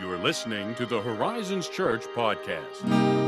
You 0.00 0.10
are 0.10 0.18
listening 0.18 0.74
to 0.76 0.86
the 0.86 1.00
Horizons 1.00 1.68
Church 1.68 2.04
podcast. 2.14 3.21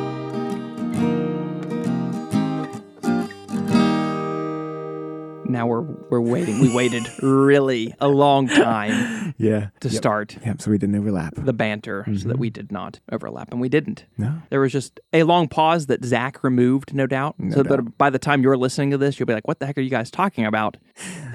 Now 5.54 5.66
we're 5.66 5.80
we're 6.10 6.20
waiting. 6.20 6.60
We 6.60 6.74
waited 6.74 7.08
really 7.22 7.94
a 8.00 8.08
long 8.08 8.48
time 8.48 9.34
Yeah. 9.38 9.68
to 9.80 9.88
Yep. 9.88 9.96
start 9.96 10.36
Yep. 10.44 10.60
So 10.62 10.70
we 10.70 10.78
didn't 10.78 10.96
overlap. 10.96 11.34
the 11.36 11.52
banter 11.52 12.04
so 12.18 12.28
that 12.28 12.38
we 12.38 12.50
did 12.50 12.70
not 12.72 13.00
overlap 13.10 13.50
and 13.52 13.60
we 13.60 13.68
didn't. 13.68 14.04
No. 14.18 14.42
There 14.50 14.60
was 14.60 14.72
just 14.72 15.00
a 15.12 15.22
long 15.22 15.48
pause 15.48 15.86
that 15.86 16.04
Zach 16.04 16.42
removed, 16.44 16.92
no 16.94 17.06
doubt. 17.06 17.36
No 17.38 17.54
so 17.56 17.62
that 17.62 17.96
by 17.98 18.10
the 18.10 18.18
time 18.18 18.42
you're 18.42 18.56
listening 18.56 18.90
to 18.90 18.98
this, 18.98 19.18
you'll 19.18 19.26
be 19.26 19.34
like, 19.34 19.48
"What 19.48 19.58
the 19.60 19.66
heck 19.66 19.78
are 19.78 19.82
you 19.82 19.90
guys 19.90 20.10
talking 20.10 20.44
about?" 20.44 20.76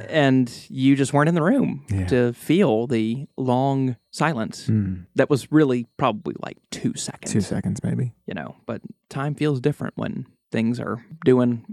And 0.07 0.51
you 0.69 0.95
just 0.95 1.13
weren't 1.13 1.29
in 1.29 1.35
the 1.35 1.41
room 1.43 1.85
Yeah. 1.89 2.07
to 2.07 2.33
feel 2.33 2.87
the 2.87 3.27
long 3.37 3.95
silence 4.11 4.65
Hmm. 4.67 5.01
that 5.15 5.29
was 5.29 5.51
really 5.51 5.85
probably 5.97 6.35
like 6.43 6.57
two 6.71 6.93
seconds. 6.95 7.31
Two 7.31 7.41
seconds, 7.41 7.83
maybe. 7.83 8.13
you 8.25 8.33
know, 8.33 8.55
but 8.65 8.81
time 9.09 9.35
feels 9.35 9.59
different 9.59 9.93
when 9.97 10.25
things 10.51 10.79
are 10.79 11.05
doing 11.25 11.63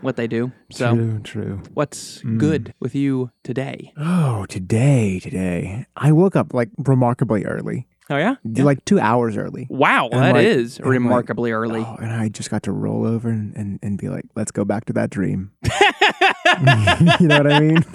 what 0.00 0.16
they 0.16 0.26
do. 0.26 0.52
So, 0.70 0.94
True. 0.94 1.20
True. 1.24 1.62
what's 1.74 2.22
Mm. 2.22 2.38
good 2.38 2.74
with 2.80 2.94
you 2.94 3.30
today? 3.42 3.92
Oh, 3.96 4.46
today, 4.46 5.18
today, 5.20 5.86
I 5.96 6.12
woke 6.12 6.36
up 6.36 6.54
like 6.54 6.68
remarkably 6.78 7.44
early, 7.44 7.86
Oh 8.08 8.16
yeah, 8.16 8.36
like 8.44 8.84
two 8.84 8.98
hours 9.00 9.36
early. 9.36 9.66
wow, 9.70 10.08
And 10.12 10.22
that 10.22 10.34
like- 10.34 10.46
is 10.46 10.76
and 10.78 10.86
like, 10.86 10.92
remarkably 10.92 11.52
early. 11.52 11.80
Oh, 11.86 11.96
and 12.00 12.12
I 12.12 12.28
just 12.28 12.50
got 12.50 12.62
to 12.64 12.72
roll 12.72 13.06
over 13.06 13.28
and, 13.28 13.54
and, 13.56 13.78
and 13.82 13.98
be 13.98 14.08
like, 14.08 14.24
let's 14.36 14.50
go 14.52 14.64
back 14.64 14.84
to 14.86 14.92
that 14.94 15.10
dream. 15.10 15.50
you 17.20 17.26
know 17.28 17.38
what 17.38 17.52
I 17.52 17.60
mean? 17.60 17.84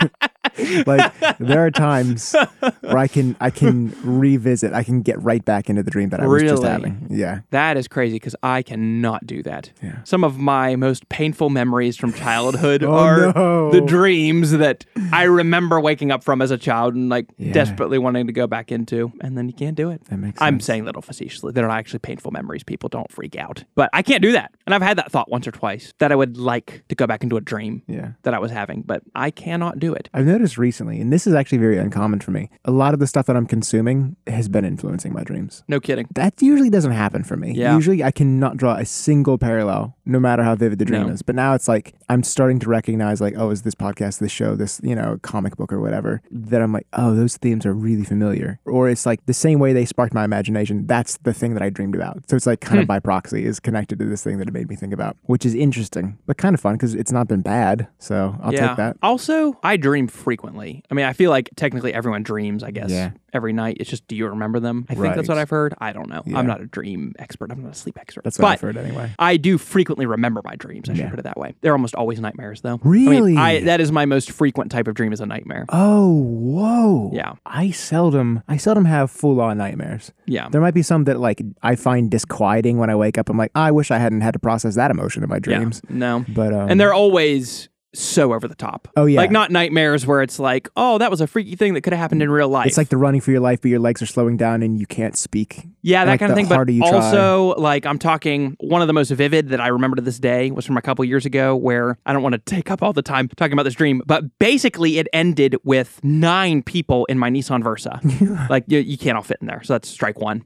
like 0.85 1.13
there 1.39 1.65
are 1.65 1.71
times 1.71 2.35
where 2.81 2.97
I 2.97 3.07
can 3.07 3.35
I 3.39 3.49
can 3.49 3.95
revisit, 4.03 4.73
I 4.73 4.83
can 4.83 5.01
get 5.01 5.21
right 5.21 5.43
back 5.43 5.69
into 5.69 5.83
the 5.83 5.91
dream 5.91 6.09
that 6.09 6.19
I 6.19 6.27
was 6.27 6.43
just 6.43 6.63
having. 6.63 7.07
Yeah. 7.09 7.41
That 7.51 7.77
is 7.77 7.87
crazy 7.87 8.15
because 8.15 8.35
I 8.43 8.61
cannot 8.63 9.25
do 9.27 9.43
that. 9.43 9.71
Yeah. 9.81 10.03
Some 10.03 10.23
of 10.23 10.37
my 10.37 10.75
most 10.75 11.07
painful 11.09 11.49
memories 11.49 11.97
from 11.97 12.13
childhood 12.13 12.83
Oh, 12.85 12.93
are 12.93 13.33
no. 13.33 13.71
the 13.71 13.81
dreams 13.81 14.51
that 14.51 14.85
I 15.11 15.23
remember 15.23 15.79
waking 15.79 16.11
up 16.11 16.23
from 16.23 16.41
as 16.41 16.51
a 16.51 16.57
child 16.57 16.95
and 16.95 17.09
like 17.09 17.27
Yeah. 17.37 17.53
desperately 17.53 17.97
wanting 17.97 18.27
to 18.27 18.33
go 18.33 18.47
back 18.47 18.71
into, 18.71 19.11
and 19.21 19.37
then 19.37 19.47
you 19.47 19.53
can't 19.53 19.75
do 19.75 19.89
it. 19.89 20.03
That 20.05 20.17
makes 20.17 20.41
I'm 20.41 20.59
saying 20.59 20.81
a 20.81 20.85
little 20.85 21.01
facetiously. 21.01 21.51
They're 21.51 21.67
not 21.67 21.77
actually 21.77 21.99
painful 21.99 22.31
memories. 22.31 22.63
People 22.63 22.89
don't 22.89 23.11
freak 23.11 23.35
out. 23.35 23.63
But 23.75 23.89
I 23.93 24.01
can't 24.01 24.21
do 24.21 24.31
that. 24.33 24.51
And 24.65 24.73
I've 24.73 24.81
had 24.81 24.97
that 24.97 25.11
thought 25.11 25.29
once 25.29 25.47
or 25.47 25.51
twice 25.51 25.93
that 25.99 26.11
I 26.11 26.15
would 26.15 26.37
like 26.37 26.83
to 26.89 26.95
go 26.95 27.07
back 27.07 27.23
into 27.23 27.37
a 27.37 27.41
dream 27.41 27.81
Yeah. 27.87 28.11
that 28.23 28.33
I 28.33 28.39
was 28.39 28.51
having, 28.51 28.81
but 28.81 29.03
I 29.15 29.31
cannot 29.31 29.79
do 29.79 29.93
it. 29.93 30.09
I've 30.13 30.25
noticed 30.35 30.57
recently, 30.57 30.99
and 30.99 31.13
this 31.13 31.25
is 31.25 31.33
actually 31.33 31.59
very 31.59 31.77
uncommon 31.77 32.19
for 32.19 32.31
me, 32.31 32.49
a 32.65 32.71
lot 32.71 32.93
of 32.93 32.99
the 32.99 33.07
stuff 33.07 33.25
that 33.25 33.37
I'm 33.37 33.45
consuming 33.45 34.17
has 34.27 34.49
been 34.49 34.65
influencing 34.65 35.13
my 35.13 35.23
dreams. 35.23 35.63
No 35.67 35.79
kidding. 35.79 36.07
That 36.13 36.41
usually 36.41 36.69
doesn't 36.69 36.91
happen 36.91 37.23
for 37.23 37.37
me. 37.37 37.53
Yeah. 37.53 37.73
Usually 37.75 38.03
I 38.03 38.11
cannot 38.11 38.57
draw 38.57 38.75
a 38.75 38.85
single 38.85 39.37
parallel, 39.37 39.95
no 40.05 40.19
matter 40.19 40.43
how 40.43 40.55
vivid 40.55 40.79
the 40.79 40.85
dream 40.85 41.07
No. 41.07 41.13
is. 41.13 41.21
But 41.21 41.35
now 41.35 41.53
it's 41.53 41.67
like 41.67 41.95
I'm 42.09 42.21
starting 42.23 42.59
to 42.59 42.69
recognize, 42.69 43.21
like, 43.21 43.35
oh, 43.37 43.49
is 43.49 43.61
this 43.61 43.75
podcast, 43.75 44.19
this 44.19 44.31
show, 44.31 44.55
this, 44.55 44.81
you 44.83 44.95
know, 44.95 45.19
comic 45.21 45.55
book 45.55 45.71
or 45.71 45.79
whatever, 45.79 46.21
that 46.31 46.61
I'm 46.61 46.73
like, 46.73 46.87
oh, 46.93 47.15
those 47.15 47.37
themes 47.37 47.65
are 47.65 47.73
really 47.73 48.03
familiar. 48.03 48.59
Or 48.65 48.89
it's 48.89 49.05
like 49.05 49.25
the 49.25 49.33
same 49.33 49.59
way 49.59 49.71
they 49.71 49.85
sparked 49.85 50.13
my 50.13 50.25
imagination, 50.25 50.85
that's 50.85 51.17
the 51.19 51.33
thing 51.33 51.53
that 51.53 51.63
I 51.63 51.69
dreamed 51.69 51.95
about. 51.95 52.29
So 52.29 52.35
it's 52.35 52.45
like 52.45 52.59
kind 52.59 52.79
of 52.79 52.85
hmm. 52.85 52.87
by 52.87 52.99
proxy 52.99 53.45
is 53.45 53.59
connected 53.59 53.99
to 53.99 54.05
this 54.05 54.23
thing 54.23 54.37
that 54.39 54.49
it 54.49 54.53
made 54.53 54.69
me 54.69 54.75
think 54.75 54.93
about, 54.93 55.15
which 55.23 55.45
is 55.45 55.55
interesting, 55.55 56.17
but 56.25 56.37
kind 56.37 56.53
of 56.53 56.59
fun 56.59 56.75
because 56.75 56.93
it's 56.93 57.11
not 57.11 57.27
been 57.27 57.41
bad. 57.41 57.87
So 57.99 58.37
I'll 58.41 58.53
yeah. 58.53 58.67
take 58.67 58.77
that. 58.77 58.97
Also, 59.01 59.57
I 59.63 59.77
dream 59.77 60.07
frequently. 60.25 60.83
I 60.91 60.93
mean, 60.95 61.05
I 61.05 61.13
feel 61.13 61.29
like 61.29 61.49
technically 61.55 61.93
everyone 61.93 62.23
dreams, 62.23 62.63
I 62.63 62.71
guess, 62.71 62.89
Yeah. 62.91 63.11
every 63.31 63.53
night. 63.53 63.77
It's 63.79 63.89
just, 63.89 64.07
do 64.07 64.15
you 64.15 64.27
remember 64.27 64.59
them? 64.59 64.85
I 64.89 64.95
think 64.95 65.15
that's 65.15 65.29
what 65.29 65.37
I've 65.37 65.49
heard. 65.51 65.73
I 65.79 65.93
don't 65.93 66.09
know. 66.09 66.23
Yeah. 66.25 66.37
I'm 66.39 66.47
not 66.47 66.59
a 66.61 66.65
dream 66.65 67.13
expert. 67.19 67.51
I'm 67.51 67.61
not 67.63 67.71
a 67.71 67.75
sleep 67.75 67.97
expert. 67.99 68.23
That's 68.23 68.37
what 68.39 68.45
but 68.47 68.51
I've 68.53 68.61
heard 68.61 68.75
anyway. 68.77 69.11
I 69.19 69.37
do 69.37 69.57
frequently 69.57 70.05
remember 70.07 70.41
my 70.43 70.55
dreams. 70.55 70.89
I 70.89 70.93
should 70.95 71.03
Yeah. 71.05 71.09
put 71.11 71.19
it 71.19 71.23
that 71.23 71.37
way. 71.37 71.53
They're 71.61 71.73
almost 71.73 71.95
always 71.95 72.19
nightmares, 72.19 72.61
though. 72.61 72.75
I 72.83 72.87
Really? 72.87 73.31
mean, 73.33 73.37
I, 73.37 73.59
that 73.61 73.79
is 73.79 73.91
my 73.91 74.05
most 74.05 74.31
frequent 74.31 74.71
type 74.71 74.87
of 74.87 74.95
dream 74.95 75.13
is 75.13 75.21
a 75.21 75.25
nightmare. 75.27 75.65
Oh, 75.69 76.11
whoa. 76.23 77.11
Yeah. 77.13 77.33
I 77.45 77.69
seldom 77.71 78.41
I 78.47 78.57
seldom 78.57 78.85
have 78.85 79.11
full 79.11 79.39
on 79.39 79.57
nightmares. 79.59 80.11
Yeah. 80.25 80.49
There 80.49 80.61
might 80.61 80.73
be 80.73 80.81
some 80.81 81.03
that 81.05 81.19
like 81.19 81.41
I 81.61 81.75
find 81.75 82.09
disquieting 82.09 82.77
when 82.79 82.89
I 82.89 82.95
wake 82.95 83.17
up. 83.19 83.29
I'm 83.29 83.37
like, 83.37 83.51
I 83.55 83.69
wish 83.71 83.91
I 83.91 83.99
hadn't 83.99 84.21
had 84.21 84.33
to 84.33 84.39
process 84.39 84.75
that 84.75 84.89
emotion 84.91 85.21
in 85.23 85.29
my 85.29 85.39
dreams. 85.39 85.81
Yeah. 85.89 85.95
No. 85.95 86.25
But 86.27 86.53
um 86.53 86.69
and 86.69 86.79
they're 86.79 86.93
always 86.93 87.69
so 87.97 88.33
over 88.33 88.47
the 88.47 88.55
top. 88.55 88.87
Oh, 88.95 89.05
yeah. 89.05 89.19
Like 89.19 89.31
not 89.31 89.51
nightmares 89.51 90.05
where 90.05 90.21
it's 90.21 90.39
like, 90.39 90.69
oh, 90.75 90.97
that 90.97 91.09
was 91.09 91.21
a 91.21 91.27
freaky 91.27 91.55
thing 91.55 91.73
that 91.73 91.81
could 91.81 91.93
have 91.93 91.99
happened 91.99 92.21
in 92.21 92.29
real 92.29 92.49
life. 92.49 92.67
it's 92.67 92.77
like 92.77 92.89
the 92.89 92.97
running 92.97 93.21
for 93.21 93.31
your 93.31 93.39
life, 93.39 93.61
but 93.61 93.69
your 93.69 93.79
legs 93.79 94.01
are 94.01 94.05
slowing 94.05 94.37
down 94.37 94.61
and 94.63 94.79
you 94.79 94.85
can't 94.85 95.17
speak. 95.17 95.67
yeah, 95.81 96.05
that 96.05 96.11
like, 96.11 96.19
kind 96.19 96.31
of 96.31 96.35
thing. 96.35 96.47
But 96.47 96.69
you 96.69 96.81
try- 96.81 96.91
also, 96.91 97.55
like 97.59 97.85
I'm 97.85 97.99
talking, 97.99 98.55
one 98.59 98.81
of 98.81 98.87
the 98.87 98.93
most 98.93 99.11
vivid 99.11 99.49
that 99.49 99.61
I 99.61 99.67
remember 99.67 99.95
to 99.95 100.01
this 100.01 100.19
day 100.19 100.51
was 100.51 100.65
from 100.65 100.77
a 100.77 100.81
couple 100.81 101.05
years 101.05 101.25
ago, 101.25 101.55
where 101.55 101.97
I 102.05 102.13
don't 102.13 102.23
want 102.23 102.33
to 102.33 102.39
take 102.39 102.71
up 102.71 102.83
all 102.83 102.93
the 102.93 103.01
time 103.01 103.27
talking 103.29 103.53
about 103.53 103.63
this 103.63 103.75
dream, 103.75 104.01
but 104.05 104.23
basically 104.39 104.99
it 104.99 105.07
ended 105.13 105.55
with 105.63 106.03
nine 106.03 106.63
people 106.63 107.05
in 107.05 107.17
my 107.19 107.29
Nissan 107.29 107.63
Versa. 107.63 107.99
like 108.49 108.65
you, 108.67 108.79
you 108.79 108.97
can't 108.97 109.15
all 109.17 109.23
fit 109.23 109.37
in 109.41 109.47
there, 109.47 109.63
so 109.63 109.73
that's 109.73 109.89
strike 109.89 110.19
one. 110.19 110.43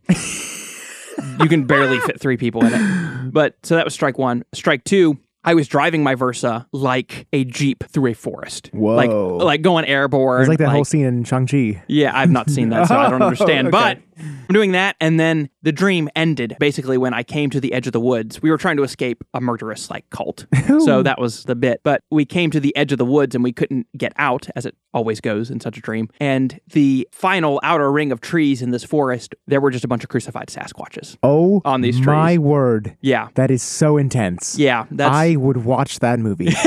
you 1.40 1.48
can 1.48 1.66
barely 1.66 2.00
fit 2.00 2.20
three 2.20 2.38
people 2.38 2.64
in 2.66 2.74
it. 2.74 3.10
But 3.32 3.58
so 3.62 3.76
that 3.76 3.86
was 3.86 3.94
strike 3.94 4.18
one. 4.18 4.44
Strike 4.54 4.84
two. 4.86 5.20
I 5.44 5.54
was 5.54 5.68
driving 5.68 6.04
my 6.04 6.16
Versa 6.16 6.68
like 6.74 7.28
a 7.32 7.46
jeep 7.46 7.84
through 7.90 8.08
a 8.08 8.14
forest, 8.14 8.70
like 8.74 9.10
Whoa. 9.10 9.38
like 9.38 9.62
going 9.62 9.86
airborne. 9.86 10.42
It's 10.42 10.50
like 10.50 10.60
that 10.60 10.70
whole 10.70 10.84
scene 10.86 11.06
in 11.06 11.24
Shang-Chi. 11.24 11.82
Yeah, 11.88 12.12
I've 12.14 12.30
not 12.30 12.50
seen 12.50 12.70
that, 12.70 12.88
so 12.90 12.98
I 12.98 13.10
don't 13.10 13.22
Oh, 13.22 13.26
understand. 13.28 13.70
okay. 13.70 13.72
But 13.72 14.09
I'm 14.20 14.54
doing 14.54 14.72
that, 14.74 14.96
and 15.00 15.20
then 15.20 15.50
the 15.62 15.72
dream 15.72 16.10
ended 16.16 16.56
basically 16.60 16.98
when 16.98 17.14
I 17.14 17.24
came 17.24 17.50
to 17.52 17.60
the 17.60 17.74
edge 17.74 17.88
of 17.88 17.94
the 17.94 18.00
woods. 18.00 18.42
We 18.42 18.50
were 18.52 18.58
trying 18.58 18.78
to 18.78 18.84
escape 18.84 19.24
a 19.34 19.42
murderous 19.42 19.90
like 19.90 20.10
cult, 20.10 20.46
so 20.80 21.02
that 21.04 21.20
was 21.20 21.44
the 21.46 21.56
bit. 21.56 21.82
But 21.84 22.04
we 22.12 22.26
came 22.26 22.52
to 22.52 22.60
the 22.60 22.76
edge 22.76 22.92
of 22.92 22.98
the 22.98 23.06
woods, 23.06 23.36
and 23.36 23.44
we 23.44 23.52
couldn't 23.52 23.88
get 23.98 24.14
out, 24.18 24.48
as 24.56 24.66
it 24.66 24.76
always 24.94 25.22
goes 25.22 25.50
in 25.50 25.60
such 25.60 25.78
a 25.78 25.82
dream. 25.82 26.10
And 26.20 26.60
the 26.74 27.08
final 27.12 27.60
outer 27.64 27.92
ring 27.92 28.12
of 28.12 28.22
trees 28.22 28.62
in 28.62 28.72
this 28.72 28.84
forest, 28.84 29.36
there 29.48 29.62
were 29.62 29.72
just 29.72 29.86
a 29.86 29.88
bunch 29.88 30.04
of 30.04 30.10
crucified 30.10 30.48
Sasquatches. 30.48 31.18
Oh 31.24 31.62
On 31.66 31.82
these 31.82 31.96
trees. 31.98 32.08
my 32.08 32.38
word. 32.38 32.98
Yeah, 33.02 33.30
That 33.36 33.52
is 33.52 33.62
so 33.64 33.98
intense. 33.98 34.58
yeah, 34.58 34.86
that's 34.92 35.14
I 35.16 35.36
would 35.36 35.58
watch 35.58 36.00
that 36.00 36.20
movie. 36.20 36.50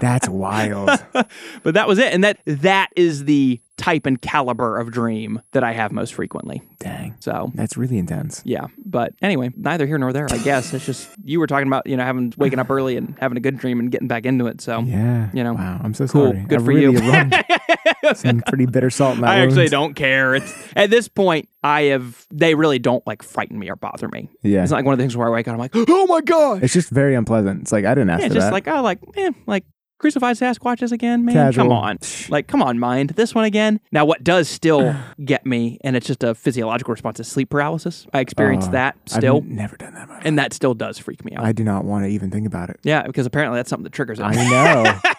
That's 0.00 0.28
wild. 0.28 0.90
but 1.62 1.74
that 1.74 1.88
was 1.88 1.98
it, 1.98 2.12
and 2.12 2.22
that 2.22 2.38
that 2.44 2.90
is 2.96 3.24
the 3.24 3.60
type 3.76 4.06
and 4.06 4.20
caliber 4.22 4.78
of 4.78 4.90
dream 4.90 5.40
that 5.52 5.62
I 5.62 5.72
have 5.72 5.92
most 5.92 6.14
frequently. 6.14 6.62
Dang. 6.78 7.14
So 7.20 7.50
That's 7.54 7.76
really 7.76 7.98
intense. 7.98 8.40
Yeah, 8.44 8.68
but 8.84 9.12
anyway, 9.20 9.50
neither 9.56 9.86
here 9.86 9.98
nor 9.98 10.12
there. 10.14 10.26
I 10.30 10.38
guess 10.38 10.72
it's 10.72 10.86
just 10.86 11.10
you 11.24 11.38
were 11.40 11.46
talking 11.46 11.66
about 11.66 11.86
you 11.86 11.96
know 11.96 12.04
having 12.04 12.32
waking 12.38 12.58
up 12.58 12.70
early 12.70 12.96
and 12.96 13.14
having 13.20 13.36
a 13.36 13.40
good 13.40 13.58
dream 13.58 13.78
and 13.80 13.90
getting 13.90 14.08
back 14.08 14.24
into 14.24 14.46
it. 14.46 14.60
So 14.60 14.80
Yeah. 14.80 15.30
You 15.34 15.44
know, 15.44 15.54
Wow. 15.54 15.80
I'm 15.82 15.92
so 15.94 16.06
cool. 16.08 16.32
sorry. 16.32 16.44
Good 16.48 16.60
I 16.60 16.64
for 16.64 16.68
really 16.72 17.04
you. 17.04 18.14
some 18.14 18.40
pretty 18.46 18.66
bitter 18.66 18.90
salt 18.90 19.22
I 19.22 19.40
actually 19.40 19.68
don't 19.68 19.94
care. 19.94 20.34
It's 20.34 20.54
at 20.74 20.90
this 20.90 21.08
point 21.08 21.48
I 21.62 21.82
have 21.84 22.26
they 22.30 22.54
really 22.54 22.78
don't 22.78 23.06
like 23.06 23.22
frighten 23.22 23.58
me 23.58 23.68
or 23.70 23.76
bother 23.76 24.08
me. 24.08 24.28
Yeah. 24.42 24.62
It's 24.62 24.70
not 24.70 24.78
like 24.78 24.84
one 24.86 24.92
of 24.94 24.98
the 24.98 25.02
things 25.02 25.16
where 25.16 25.28
I 25.28 25.30
wake 25.30 25.48
up 25.48 25.52
I'm 25.52 25.58
like 25.58 25.72
oh 25.74 26.06
my 26.06 26.20
god. 26.20 26.62
It's 26.62 26.72
just 26.74 26.90
very 26.90 27.14
unpleasant. 27.14 27.62
It's 27.62 27.72
like 27.72 27.84
I 27.84 27.94
didn't 27.94 28.10
ask 28.10 28.22
Yeah, 28.22 28.28
for 28.28 28.34
just 28.34 28.46
that. 28.46 28.52
like 28.52 28.68
oh 28.68 28.82
like 28.82 29.00
eh, 29.16 29.32
like 29.46 29.64
crucified 29.98 30.36
Sasquatches 30.36 30.92
again, 30.92 31.24
man. 31.24 31.34
Casual. 31.34 31.64
Come 31.64 31.72
on, 31.72 31.98
like 32.28 32.46
come 32.48 32.62
on, 32.62 32.78
mind 32.78 33.10
this 33.10 33.34
one 33.34 33.44
again. 33.44 33.80
Now 33.92 34.04
what 34.04 34.22
does 34.24 34.48
still 34.48 34.94
get 35.24 35.46
me, 35.46 35.78
and 35.82 35.96
it's 35.96 36.06
just 36.06 36.22
a 36.22 36.34
physiological 36.34 36.92
response, 36.92 37.20
is 37.20 37.28
sleep 37.28 37.50
paralysis. 37.50 38.06
I 38.12 38.20
experience 38.20 38.66
Uh, 38.66 38.70
that 38.72 38.96
still, 39.06 39.36
I've 39.38 39.44
never 39.44 39.76
done 39.76 39.94
that. 39.94 40.08
Much. 40.08 40.22
and 40.24 40.38
that 40.38 40.52
still 40.52 40.74
does 40.74 40.98
freak 40.98 41.24
me 41.24 41.34
out. 41.36 41.44
I 41.44 41.52
do 41.52 41.64
not 41.64 41.84
want 41.84 42.04
to 42.04 42.08
even 42.10 42.30
think 42.30 42.46
about 42.46 42.70
it. 42.70 42.78
yeah, 42.82 43.02
because 43.06 43.26
apparently 43.26 43.58
that's 43.58 43.70
something 43.70 43.84
that 43.84 43.92
triggers 43.92 44.18
it. 44.18 44.24
I 44.24 44.34
know. 44.34 45.00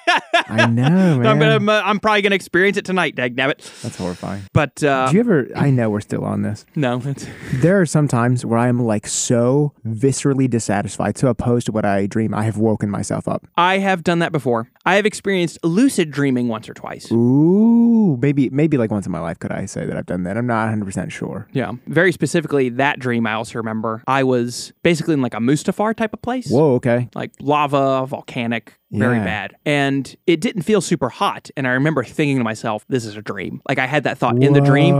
I 0.49 0.65
know, 0.67 0.89
man. 1.19 1.25
I'm 1.27 1.39
gonna. 1.39 1.81
I'm 1.85 1.99
probably 1.99 2.21
gonna 2.21 2.35
experience 2.35 2.77
it 2.77 2.85
tonight. 2.85 3.15
Dag 3.15 3.35
nabbit. 3.35 3.57
That's 3.81 3.97
horrifying. 3.97 4.43
But 4.53 4.83
uh, 4.83 5.07
Do 5.09 5.13
you 5.15 5.19
ever? 5.21 5.47
I 5.55 5.69
know 5.69 5.89
we're 5.89 5.99
still 6.01 6.23
on 6.23 6.41
this. 6.41 6.65
no, 6.75 7.01
it's, 7.05 7.27
There 7.55 7.79
are 7.81 7.85
some 7.85 8.07
times 8.07 8.45
where 8.45 8.59
I'm 8.59 8.79
like 8.79 9.07
so 9.07 9.73
viscerally 9.85 10.49
dissatisfied, 10.49 11.17
so 11.17 11.27
opposed 11.27 11.65
to 11.67 11.71
what 11.71 11.85
I 11.85 12.05
dream. 12.07 12.33
I 12.33 12.43
have 12.43 12.57
woken 12.57 12.89
myself 12.89 13.27
up. 13.27 13.45
I 13.57 13.79
have 13.79 14.03
done 14.03 14.19
that 14.19 14.31
before. 14.31 14.69
I 14.85 14.95
have 14.95 15.05
experienced 15.05 15.59
lucid 15.63 16.11
dreaming 16.11 16.47
once 16.47 16.69
or 16.69 16.73
twice. 16.73 17.11
Ooh, 17.11 18.17
maybe 18.21 18.49
maybe 18.49 18.77
like 18.77 18.91
once 18.91 19.05
in 19.05 19.11
my 19.11 19.19
life 19.19 19.39
could 19.39 19.51
I 19.51 19.65
say 19.65 19.85
that 19.85 19.97
I've 19.97 20.05
done 20.05 20.23
that. 20.23 20.37
I'm 20.37 20.47
not 20.47 20.63
100 20.63 20.85
percent 20.85 21.11
sure. 21.11 21.47
Yeah, 21.51 21.73
very 21.87 22.11
specifically 22.11 22.69
that 22.69 22.99
dream. 22.99 23.27
I 23.27 23.33
also 23.33 23.57
remember 23.57 24.03
I 24.07 24.23
was 24.23 24.71
basically 24.83 25.13
in 25.13 25.21
like 25.21 25.33
a 25.33 25.39
Mustafar 25.39 25.95
type 25.95 26.13
of 26.13 26.21
place. 26.21 26.49
Whoa. 26.49 26.75
Okay. 26.75 27.09
Like 27.15 27.31
lava, 27.41 28.05
volcanic, 28.05 28.77
very 28.91 29.17
Yeah. 29.17 29.23
bad. 29.25 29.55
And 29.65 30.15
it 30.25 30.39
didn't 30.41 30.61
feel 30.63 30.81
super 30.81 31.09
hot. 31.09 31.49
And 31.57 31.67
I 31.67 31.71
remember 31.71 32.03
thinking 32.03 32.37
to 32.37 32.43
myself, 32.43 32.85
this 32.87 33.05
is 33.05 33.15
a 33.17 33.21
dream. 33.21 33.61
Like 33.67 33.79
I 33.79 33.85
had 33.85 34.03
that 34.03 34.17
thought 34.17 34.41
in 34.41 34.53
the 34.53 34.61
dream. 34.61 34.95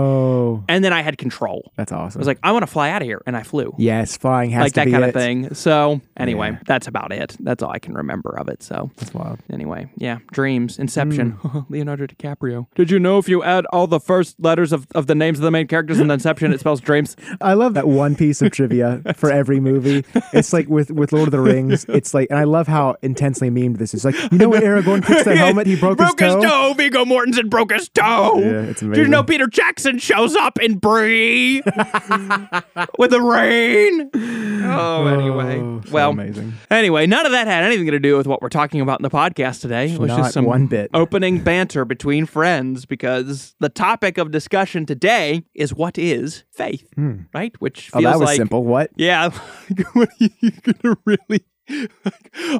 And 0.67 0.83
then 0.83 0.93
I 0.93 1.01
had 1.01 1.17
control. 1.17 1.71
that's 1.75 1.91
awesome. 1.91 2.19
I 2.19 2.21
was 2.21 2.27
like, 2.27 2.39
I 2.43 2.51
want 2.51 2.63
to 2.63 2.67
fly 2.67 2.89
out 2.89 3.01
of 3.01 3.05
here, 3.07 3.21
and 3.25 3.35
I 3.37 3.43
flew. 3.43 3.73
yes, 3.77 4.17
flying 4.17 4.49
has 4.51 4.63
like 4.63 4.73
that 4.73 4.89
kind 4.89 5.03
it. 5.03 5.07
of 5.09 5.13
thing. 5.13 5.53
So 5.53 6.01
anyway, 6.17 6.51
Yeah. 6.51 6.59
that's 6.65 6.87
about 6.87 7.11
it. 7.11 7.35
That's 7.39 7.61
all 7.63 7.71
I 7.71 7.79
can 7.79 7.93
remember 7.93 8.37
of 8.37 8.47
it. 8.49 8.63
So 8.63 8.91
That's 8.97 9.13
wild. 9.13 9.39
anyway, 9.51 9.89
yeah, 9.97 10.17
dreams, 10.31 10.79
Inception, 10.79 11.31
Hmm. 11.31 11.59
Leonardo 11.69 12.07
DiCaprio. 12.07 12.67
Did 12.75 12.91
you 12.91 12.99
know 12.99 13.17
if 13.17 13.27
you 13.29 13.43
add 13.43 13.65
all 13.67 13.87
the 13.87 13.99
first 13.99 14.35
letters 14.39 14.71
of, 14.73 14.87
of 14.95 15.07
the 15.07 15.15
names 15.15 15.37
of 15.39 15.43
the 15.43 15.51
main 15.51 15.67
characters 15.67 15.99
in 15.99 16.09
Inception, 16.11 16.53
it 16.53 16.59
spells 16.59 16.81
dreams? 16.81 17.15
I 17.41 17.53
love 17.53 17.73
that 17.75 17.87
one 17.87 18.15
piece 18.15 18.41
of 18.41 18.51
trivia 18.51 19.01
for 19.15 19.31
every 19.31 19.59
movie. 19.59 20.03
It's 20.33 20.53
like 20.53 20.67
with, 20.67 20.91
with 20.91 21.13
Lord 21.13 21.27
of 21.29 21.31
the 21.31 21.39
Rings. 21.39 21.85
It's 21.89 22.13
like, 22.13 22.27
and 22.29 22.37
I 22.37 22.43
love 22.43 22.67
how 22.67 22.95
intensely 23.01 23.49
memed 23.49 23.76
this 23.77 23.93
is. 23.93 24.03
Like, 24.05 24.15
you 24.31 24.37
know 24.37 24.49
when 24.49 24.61
Aragorn 24.61 25.05
kicks 25.05 25.23
the 25.23 25.35
helmet, 25.37 25.67
he 25.67 25.75
broke, 25.75 25.97
broke 25.97 26.19
his 26.19 26.33
toe. 26.35 26.73
Viggo 26.77 27.05
Mortensen 27.05 27.49
broke 27.49 27.71
his 27.71 27.89
toe. 27.89 28.39
Yeah, 28.39 28.61
it's 28.63 28.81
Did 28.81 28.97
you 28.97 29.07
know. 29.07 29.23
Peter 29.23 29.47
Jackson 29.47 29.97
shows 29.99 30.35
up 30.35 30.59
in 30.61 30.77
Bree 30.77 31.61
with 32.97 33.11
the 33.11 33.21
rain? 33.21 34.09
Oh, 34.13 35.03
oh 35.03 35.07
anyway. 35.07 35.59
Oh, 35.59 35.81
so 35.85 35.91
well, 35.91 36.09
amazing. 36.11 36.53
Anyway, 36.69 37.07
none 37.07 37.25
of 37.25 37.31
that 37.31 37.47
had 37.47 37.63
anything 37.63 37.87
to 37.87 37.99
do 37.99 38.17
with 38.17 38.27
what 38.27 38.41
we're 38.41 38.49
talking 38.49 38.81
about 38.81 38.99
in 38.99 39.03
the 39.03 39.09
podcast 39.09 39.61
today. 39.61 39.91
It 39.91 39.99
was 39.99 40.09
Not 40.09 40.17
just 40.19 40.33
some 40.33 40.45
one 40.45 40.67
bit. 40.67 40.89
opening 40.93 41.43
banter 41.43 41.85
between 41.85 42.25
friends 42.25 42.85
because 42.85 43.55
the 43.59 43.69
topic 43.69 44.17
of 44.17 44.31
discussion 44.31 44.85
today 44.85 45.43
is 45.53 45.73
what 45.73 45.97
is 45.97 46.43
faith, 46.51 46.87
hmm. 46.95 47.21
right? 47.33 47.53
Which 47.59 47.89
Oh, 47.93 47.99
feels 47.99 48.11
that 48.13 48.19
was 48.19 48.25
like 48.27 48.37
simple. 48.37 48.63
What? 48.63 48.91
yeah, 48.95 49.29
what 49.93 50.09
are 50.09 50.15
you 50.19 50.51
gonna 50.61 50.97
really? 51.05 51.43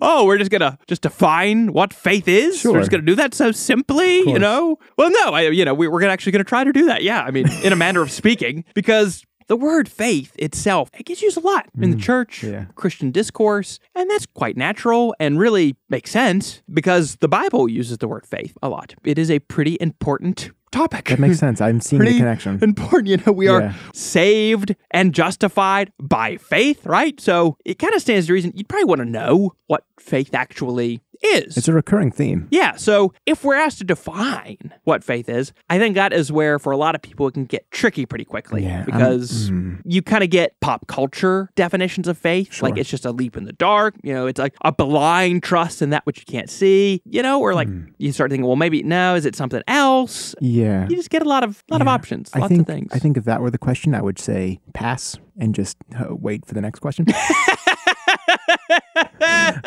Oh, 0.02 0.26
we're 0.26 0.38
just 0.38 0.52
gonna 0.52 0.78
just 0.88 1.02
define 1.02 1.74
what 1.74 1.94
faith 1.94 2.28
is. 2.28 2.64
We're 2.64 2.80
just 2.80 2.92
gonna 2.92 3.04
do 3.04 3.16
that 3.16 3.34
so 3.34 3.52
simply, 3.52 4.18
you 4.20 4.40
know. 4.40 4.78
Well, 4.98 5.12
no, 5.12 5.34
I, 5.34 5.42
you 5.50 5.66
know, 5.66 5.74
we, 5.74 5.88
we're 5.88 6.00
gonna 6.00 6.14
actually 6.14 6.34
gonna 6.34 6.44
try 6.44 6.64
to 6.64 6.74
do 6.74 6.86
that. 6.86 7.04
Yeah, 7.04 7.22
I 7.22 7.32
mean, 7.32 7.50
in 7.64 7.74
a 7.74 7.76
manner 7.76 8.02
of 8.02 8.12
speaking, 8.12 8.66
because 8.74 9.26
the 9.48 9.56
word 9.56 9.90
faith 9.90 10.36
itself 10.38 10.90
it 10.98 11.06
gets 11.06 11.22
used 11.22 11.38
a 11.38 11.42
lot 11.42 11.68
in 11.80 11.92
the 11.92 11.98
mm, 11.98 12.02
church, 12.02 12.44
yeah. 12.44 12.66
Christian 12.76 13.12
discourse, 13.12 13.80
and 13.96 14.10
that's 14.10 14.26
quite 14.26 14.58
natural 14.58 15.16
and 15.20 15.40
really 15.40 15.76
makes 15.90 16.12
sense 16.12 16.62
because 16.72 17.16
the 17.18 17.28
Bible 17.28 17.70
uses 17.70 17.98
the 17.98 18.08
word 18.08 18.26
faith 18.26 18.58
a 18.62 18.70
lot. 18.70 18.94
It 19.04 19.18
is 19.18 19.32
a 19.32 19.40
pretty 19.40 19.78
important 19.80 20.52
topic. 20.72 21.06
That 21.06 21.20
makes 21.20 21.40
sense. 21.40 21.62
I'm 21.62 21.80
seeing 21.80 22.04
the 22.04 22.18
connection. 22.18 22.60
important. 22.62 23.08
You 23.08 23.18
know, 23.26 23.32
we 23.32 23.48
are 23.48 23.74
saved 23.94 24.76
and 24.92 25.14
justified 25.14 25.92
by 26.00 26.38
faith, 26.38 26.86
right? 26.86 27.20
So 27.20 27.58
it 27.66 27.80
kind 27.80 27.94
of 27.94 28.02
stands 28.02 28.28
to 28.28 28.34
reason 28.34 28.54
you'd 28.56 28.68
probably 28.68 28.86
want 28.86 29.00
to 29.00 29.06
know 29.06 29.54
what 29.68 29.84
faith 30.00 30.34
actually 30.34 31.02
is. 31.24 31.58
It's 31.58 31.68
a 31.68 31.74
recurring 31.74 32.12
theme. 32.12 32.48
yeah, 32.52 32.76
so 32.76 33.14
if 33.26 33.44
we're 33.44 33.56
asked 33.56 33.80
to 33.80 33.84
define 33.84 34.74
what 34.84 35.04
faith 35.04 35.30
is, 35.30 35.54
I 35.70 35.78
think 35.80 35.96
that 35.96 36.14
is 36.14 36.32
where, 36.32 36.60
for 36.60 36.72
a 36.72 36.78
lot 36.78 36.96
of 36.96 37.02
people, 37.02 37.28
it 37.28 37.34
can 37.34 37.46
get 37.46 37.70
tricky 37.72 38.06
pretty 38.06 38.26
quickly 38.26 38.64
Yeah, 38.64 38.84
because 38.84 39.50
mm. 39.52 39.82
you 39.86 40.02
kind 40.02 40.24
of 40.24 40.30
get 40.30 40.60
pop 40.60 40.88
culture 40.88 41.50
definitions 41.56 42.08
of 42.08 42.18
faith. 42.18 42.62
Like 42.62 42.78
it's 42.78 42.90
just 42.90 43.06
a 43.06 43.12
leap 43.12 43.38
in 43.38 43.46
the 43.46 43.54
dark. 43.54 43.96
You 44.04 44.14
know, 44.14 44.28
it's 44.28 44.40
like 44.40 44.56
a 44.64 44.72
blind 44.72 45.44
trust 45.44 45.82
in 45.82 45.90
that 45.92 46.06
which 46.06 46.20
you 46.20 46.26
can't 46.26 46.50
see. 46.50 47.02
You 47.06 47.22
know, 47.24 47.40
or 47.42 47.54
like 47.54 47.68
Mm. 47.68 47.88
you 47.98 48.12
start 48.12 48.30
thinking, 48.32 48.46
well, 48.48 48.56
maybe 48.56 48.84
no, 48.84 49.16
is 49.16 49.26
it 49.26 49.36
something 49.36 49.62
else? 49.68 50.34
Yeah. 50.40 50.88
You 50.90 50.96
just 50.96 51.10
get 51.10 51.22
a 51.22 51.30
lot 51.30 51.44
of 51.44 51.64
lot 51.70 51.82
of 51.82 51.88
Yeah. 51.88 51.94
options, 51.94 52.30
I 52.34 52.40
lots 52.40 52.50
think, 52.50 52.62
of 52.62 52.68
things. 52.68 52.92
I 52.94 53.00
think 53.00 53.18
if 53.18 53.26
that 53.26 53.42
were 53.42 53.52
the 53.52 53.58
question, 53.58 53.94
I 53.96 54.02
would 54.02 54.20
say 54.20 54.60
pass 54.74 55.18
and 55.40 55.54
just 55.54 55.78
uh, 56.00 56.16
wait 56.16 56.46
for 56.46 56.54
the 56.54 56.62
next 56.62 56.80
question. 56.80 57.06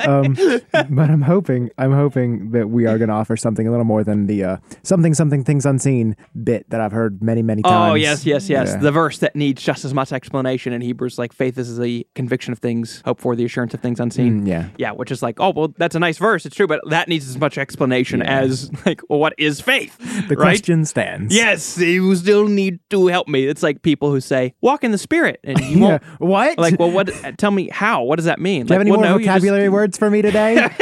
um, 0.07 0.35
but 0.91 1.11
I'm 1.11 1.23
hoping, 1.23 1.71
I'm 1.79 1.93
hoping 1.93 2.51
that 2.53 2.71
we 2.71 2.87
are 2.87 2.99
going 2.99 3.09
to 3.09 3.15
offer 3.15 3.37
something 3.37 3.67
a 3.67 3.71
little 3.71 3.85
more 3.85 4.05
than 4.05 4.27
the 4.27 4.45
uh, 4.45 4.57
something, 4.83 5.15
something, 5.15 5.45
things 5.45 5.67
unseen 5.67 6.17
bit 6.43 6.69
that 6.71 6.81
I've 6.81 6.93
heard 6.93 7.23
many, 7.23 7.43
many 7.43 7.63
times. 7.63 7.93
Oh 7.93 7.95
yes, 7.95 8.25
yes, 8.27 8.49
yes. 8.49 8.71
Yeah. 8.71 8.77
The 8.79 8.93
verse 8.93 9.19
that 9.19 9.35
needs 9.37 9.63
just 9.63 9.85
as 9.85 9.95
much 9.95 10.13
explanation 10.13 10.73
in 10.73 10.81
Hebrews, 10.81 11.19
like 11.19 11.33
faith 11.33 11.59
is 11.59 11.79
the 11.79 12.07
conviction 12.15 12.53
of 12.53 12.59
things, 12.59 13.03
hope 13.05 13.21
for 13.21 13.35
the 13.37 13.45
assurance 13.45 13.75
of 13.75 13.81
things 13.81 14.01
unseen. 14.01 14.43
Mm, 14.43 14.49
yeah. 14.49 14.69
Yeah, 14.79 14.93
which 14.93 15.11
is 15.11 15.23
like, 15.23 15.39
oh 15.41 15.51
well, 15.51 15.75
that's 15.79 15.95
a 15.95 16.01
nice 16.01 16.19
verse. 16.19 16.47
It's 16.47 16.57
true, 16.57 16.67
but 16.67 16.81
that 16.91 17.09
needs 17.09 17.29
as 17.29 17.39
much 17.39 17.59
explanation 17.59 18.21
Yeah. 18.21 18.41
as 18.41 18.71
like, 18.87 19.01
well, 19.09 19.19
what 19.19 19.35
is 19.39 19.61
faith? 19.61 19.97
The 20.29 20.37
right? 20.37 20.45
question 20.45 20.85
stands. 20.85 21.35
Yes, 21.35 21.79
you 21.79 22.15
still 22.17 22.47
need 22.47 22.81
to 22.91 23.07
help 23.09 23.29
me. 23.29 23.47
It's 23.47 23.63
like 23.63 23.83
people 23.83 24.11
who 24.11 24.21
say, 24.21 24.55
walk 24.61 24.85
in 24.85 24.91
the 24.91 24.99
spirit, 24.99 25.41
and 25.45 25.59
you 25.61 25.79
Yeah. 25.81 25.87
won't. 25.89 26.03
What? 26.19 26.59
Like, 26.59 26.79
well, 26.79 26.91
what? 26.91 27.11
Tell 27.39 27.51
me 27.51 27.69
how. 27.71 28.03
What 28.05 28.17
does 28.17 28.25
that 28.27 28.41
mean? 28.41 28.67
Do 28.67 28.73
you 28.73 28.75
have 28.75 28.81
any 28.83 28.91
well, 28.91 29.01
more 29.01 29.09
no, 29.11 29.17
you 29.19 29.25
just- 29.25 29.35
vocabulary 29.35 29.69
words 29.91 29.99
for 29.99 30.11
me 30.11 30.23
today? 30.23 30.69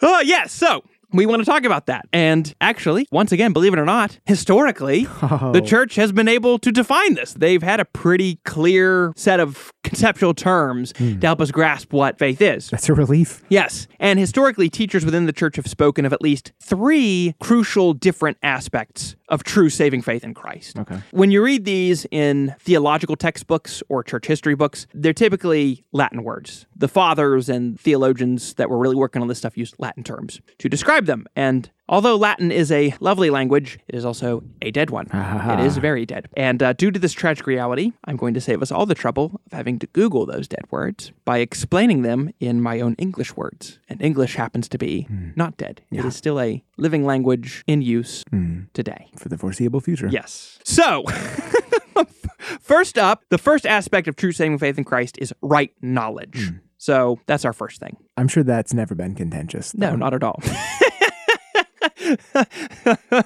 Uh, 0.00 0.06
oh, 0.06 0.20
yes. 0.20 0.52
So 0.52 0.84
we 1.12 1.26
want 1.26 1.40
to 1.40 1.44
talk 1.44 1.64
about 1.64 1.86
that. 1.86 2.06
And 2.12 2.54
actually, 2.60 3.08
once 3.10 3.32
again, 3.32 3.52
believe 3.52 3.72
it 3.72 3.78
or 3.80 3.84
not, 3.84 4.16
historically, 4.26 5.08
Oh. 5.22 5.50
the 5.52 5.60
church 5.60 5.96
has 5.96 6.12
been 6.12 6.28
able 6.28 6.58
to 6.60 6.70
define 6.70 7.14
this. 7.14 7.32
They've 7.34 7.62
had 7.62 7.80
a 7.80 7.84
pretty 7.84 8.36
clear 8.44 9.12
set 9.16 9.40
of 9.40 9.72
conceptual 9.88 10.34
terms 10.34 10.92
Hmm. 10.96 11.18
to 11.20 11.26
help 11.26 11.40
us 11.40 11.50
grasp 11.50 11.92
what 11.92 12.18
faith 12.18 12.40
is. 12.40 12.68
That's 12.70 12.88
a 12.88 12.94
relief. 12.94 13.42
Yes. 13.48 13.86
And 13.98 14.18
historically, 14.18 14.68
teachers 14.68 15.04
within 15.04 15.26
the 15.26 15.32
church 15.32 15.56
have 15.56 15.66
spoken 15.66 16.04
of 16.04 16.12
at 16.12 16.20
least 16.22 16.52
three 16.62 17.34
crucial 17.40 17.94
different 17.94 18.36
aspects 18.42 19.16
of 19.28 19.44
true 19.44 19.68
saving 19.70 20.02
faith 20.02 20.24
in 20.24 20.34
Christ. 20.34 20.78
Okay. 20.78 20.98
When 21.10 21.30
you 21.30 21.42
read 21.42 21.64
these 21.64 22.06
in 22.10 22.54
theological 22.60 23.16
textbooks 23.16 23.82
or 23.88 24.02
church 24.02 24.26
history 24.26 24.54
books, 24.54 24.86
they're 24.94 25.12
typically 25.12 25.84
Latin 25.92 26.22
words. 26.24 26.66
The 26.76 26.88
fathers 26.88 27.48
and 27.48 27.78
theologians 27.78 28.54
that 28.54 28.70
were 28.70 28.78
really 28.78 28.96
working 28.96 29.22
on 29.22 29.28
this 29.28 29.38
stuff 29.38 29.56
used 29.56 29.74
Latin 29.78 30.02
terms 30.02 30.40
to 30.58 30.68
describe 30.68 31.06
them. 31.06 31.26
And 31.36 31.70
although 31.88 32.16
Latin 32.16 32.50
is 32.50 32.70
a 32.70 32.94
lovely 33.00 33.30
language, 33.30 33.78
it 33.88 33.94
is 33.94 34.04
also 34.04 34.42
a 34.62 34.70
dead 34.70 34.90
one. 34.90 35.08
it 35.12 35.60
is 35.60 35.76
very 35.78 36.04
dead. 36.04 36.28
And 36.36 36.62
uh, 36.62 36.72
due 36.72 36.90
to 36.90 36.98
this 36.98 37.12
tragic 37.12 37.46
reality, 37.46 37.92
I'm 38.04 38.16
going 38.16 38.34
to 38.34 38.40
save 38.40 38.62
us 38.62 38.70
all 38.70 38.86
the 38.86 38.94
trouble 38.94 39.40
of 39.46 39.52
having 39.52 39.78
to 39.80 39.86
Google 39.88 40.26
those 40.26 40.48
dead 40.48 40.64
words 40.70 41.12
by 41.24 41.38
explaining 41.38 42.02
them 42.02 42.30
in 42.40 42.60
my 42.60 42.80
own 42.80 42.94
English 42.94 43.36
words. 43.36 43.78
And 43.88 44.02
English 44.02 44.36
happens 44.36 44.68
to 44.68 44.78
be 44.78 45.02
hmm. 45.02 45.30
not 45.36 45.56
dead, 45.56 45.82
it 45.90 46.04
is 46.04 46.16
still 46.16 46.40
a 46.40 46.62
living 46.76 47.04
language 47.04 47.64
in 47.66 47.82
use 47.82 48.24
hmm. 48.30 48.62
today. 48.74 49.10
For 49.16 49.28
the 49.28 49.38
foreseeable 49.38 49.80
future. 49.80 50.08
Yes. 50.08 50.58
So, 50.64 51.04
first 52.60 52.98
up, 52.98 53.24
the 53.30 53.38
first 53.38 53.66
aspect 53.66 54.08
of 54.08 54.16
true 54.16 54.32
saving 54.32 54.58
faith 54.58 54.78
in 54.78 54.84
Christ 54.84 55.18
is 55.18 55.32
right 55.42 55.72
knowledge. 55.80 56.48
Hmm. 56.48 56.56
So, 56.80 57.18
that's 57.26 57.44
our 57.44 57.52
first 57.52 57.80
thing. 57.80 57.96
I'm 58.16 58.28
sure 58.28 58.44
that's 58.44 58.72
never 58.72 58.94
been 58.94 59.14
contentious. 59.14 59.74
No, 59.74 59.96
not 59.96 60.14
at 60.14 60.22
all. 60.22 60.40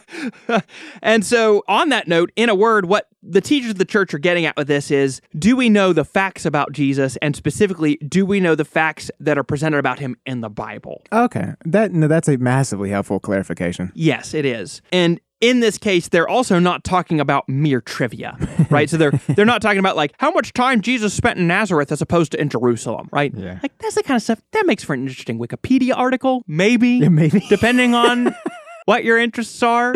and 1.03 1.25
so, 1.25 1.63
on 1.69 1.89
that 1.91 2.09
note, 2.09 2.33
in 2.37 2.49
a 2.49 2.55
word, 2.55 2.87
what 2.87 3.09
the 3.23 3.41
teachers 3.41 3.71
of 3.71 3.79
the 3.79 3.85
church 3.85 4.13
are 4.15 4.19
getting 4.19 4.45
at 4.45 4.57
with 4.57 4.67
this 4.67 4.91
is 4.91 5.21
do 5.39 5.57
we 5.57 5.69
know 5.69 5.93
the 5.93 6.05
facts 6.05 6.45
about 6.45 6.73
Jesus? 6.73 7.17
And 7.23 7.37
specifically, 7.37 7.97
do 7.97 8.27
we 8.27 8.41
know 8.41 8.55
the 8.55 8.65
facts 8.65 9.11
that 9.21 9.39
are 9.39 9.45
presented 9.45 9.79
about 9.79 9.99
him 9.99 10.17
in 10.27 10.41
the 10.41 10.51
Bible? 10.51 11.03
Okay. 11.13 11.55
That 11.65 11.93
no, 11.93 12.09
that's 12.09 12.29
a 12.29 12.37
massively 12.37 12.91
helpful 12.91 13.21
clarification. 13.21 13.93
Yes, 13.95 14.35
it 14.35 14.45
is. 14.45 14.83
And 14.93 15.21
in 15.43 15.59
this 15.59 15.77
case, 15.77 16.09
they're 16.09 16.29
also 16.29 16.61
not 16.61 16.85
talking 16.85 17.19
about 17.21 17.49
mere 17.49 17.81
trivia, 17.81 18.39
right? 18.71 18.89
so 18.89 18.97
they're 18.97 19.11
they're 19.29 19.45
not 19.45 19.61
talking 19.61 19.81
about 19.81 19.97
like 19.97 20.15
how 20.19 20.31
much 20.31 20.53
time 20.53 20.81
Jesus 20.81 21.13
spent 21.13 21.39
in 21.39 21.49
Nazareth 21.49 21.91
as 21.91 22.01
opposed 22.01 22.33
to 22.33 22.41
in 22.41 22.49
Jerusalem, 22.49 23.09
right? 23.13 23.35
Yeah. 23.37 23.59
Like 23.63 23.77
that's 23.79 23.97
the 23.97 24.05
kind 24.05 24.17
of 24.17 24.23
stuff 24.23 24.41
that 24.53 24.67
makes 24.67 24.85
for 24.85 24.95
an 24.95 25.03
interesting 25.03 25.39
Wikipedia 25.39 25.97
article, 25.97 26.45
maybe. 26.47 26.91
Yeah, 26.91 27.09
maybe. 27.09 27.41
Depending 27.49 27.93
on 27.95 28.35
what 28.85 29.05
your 29.05 29.19
interests 29.19 29.63
are. 29.63 29.93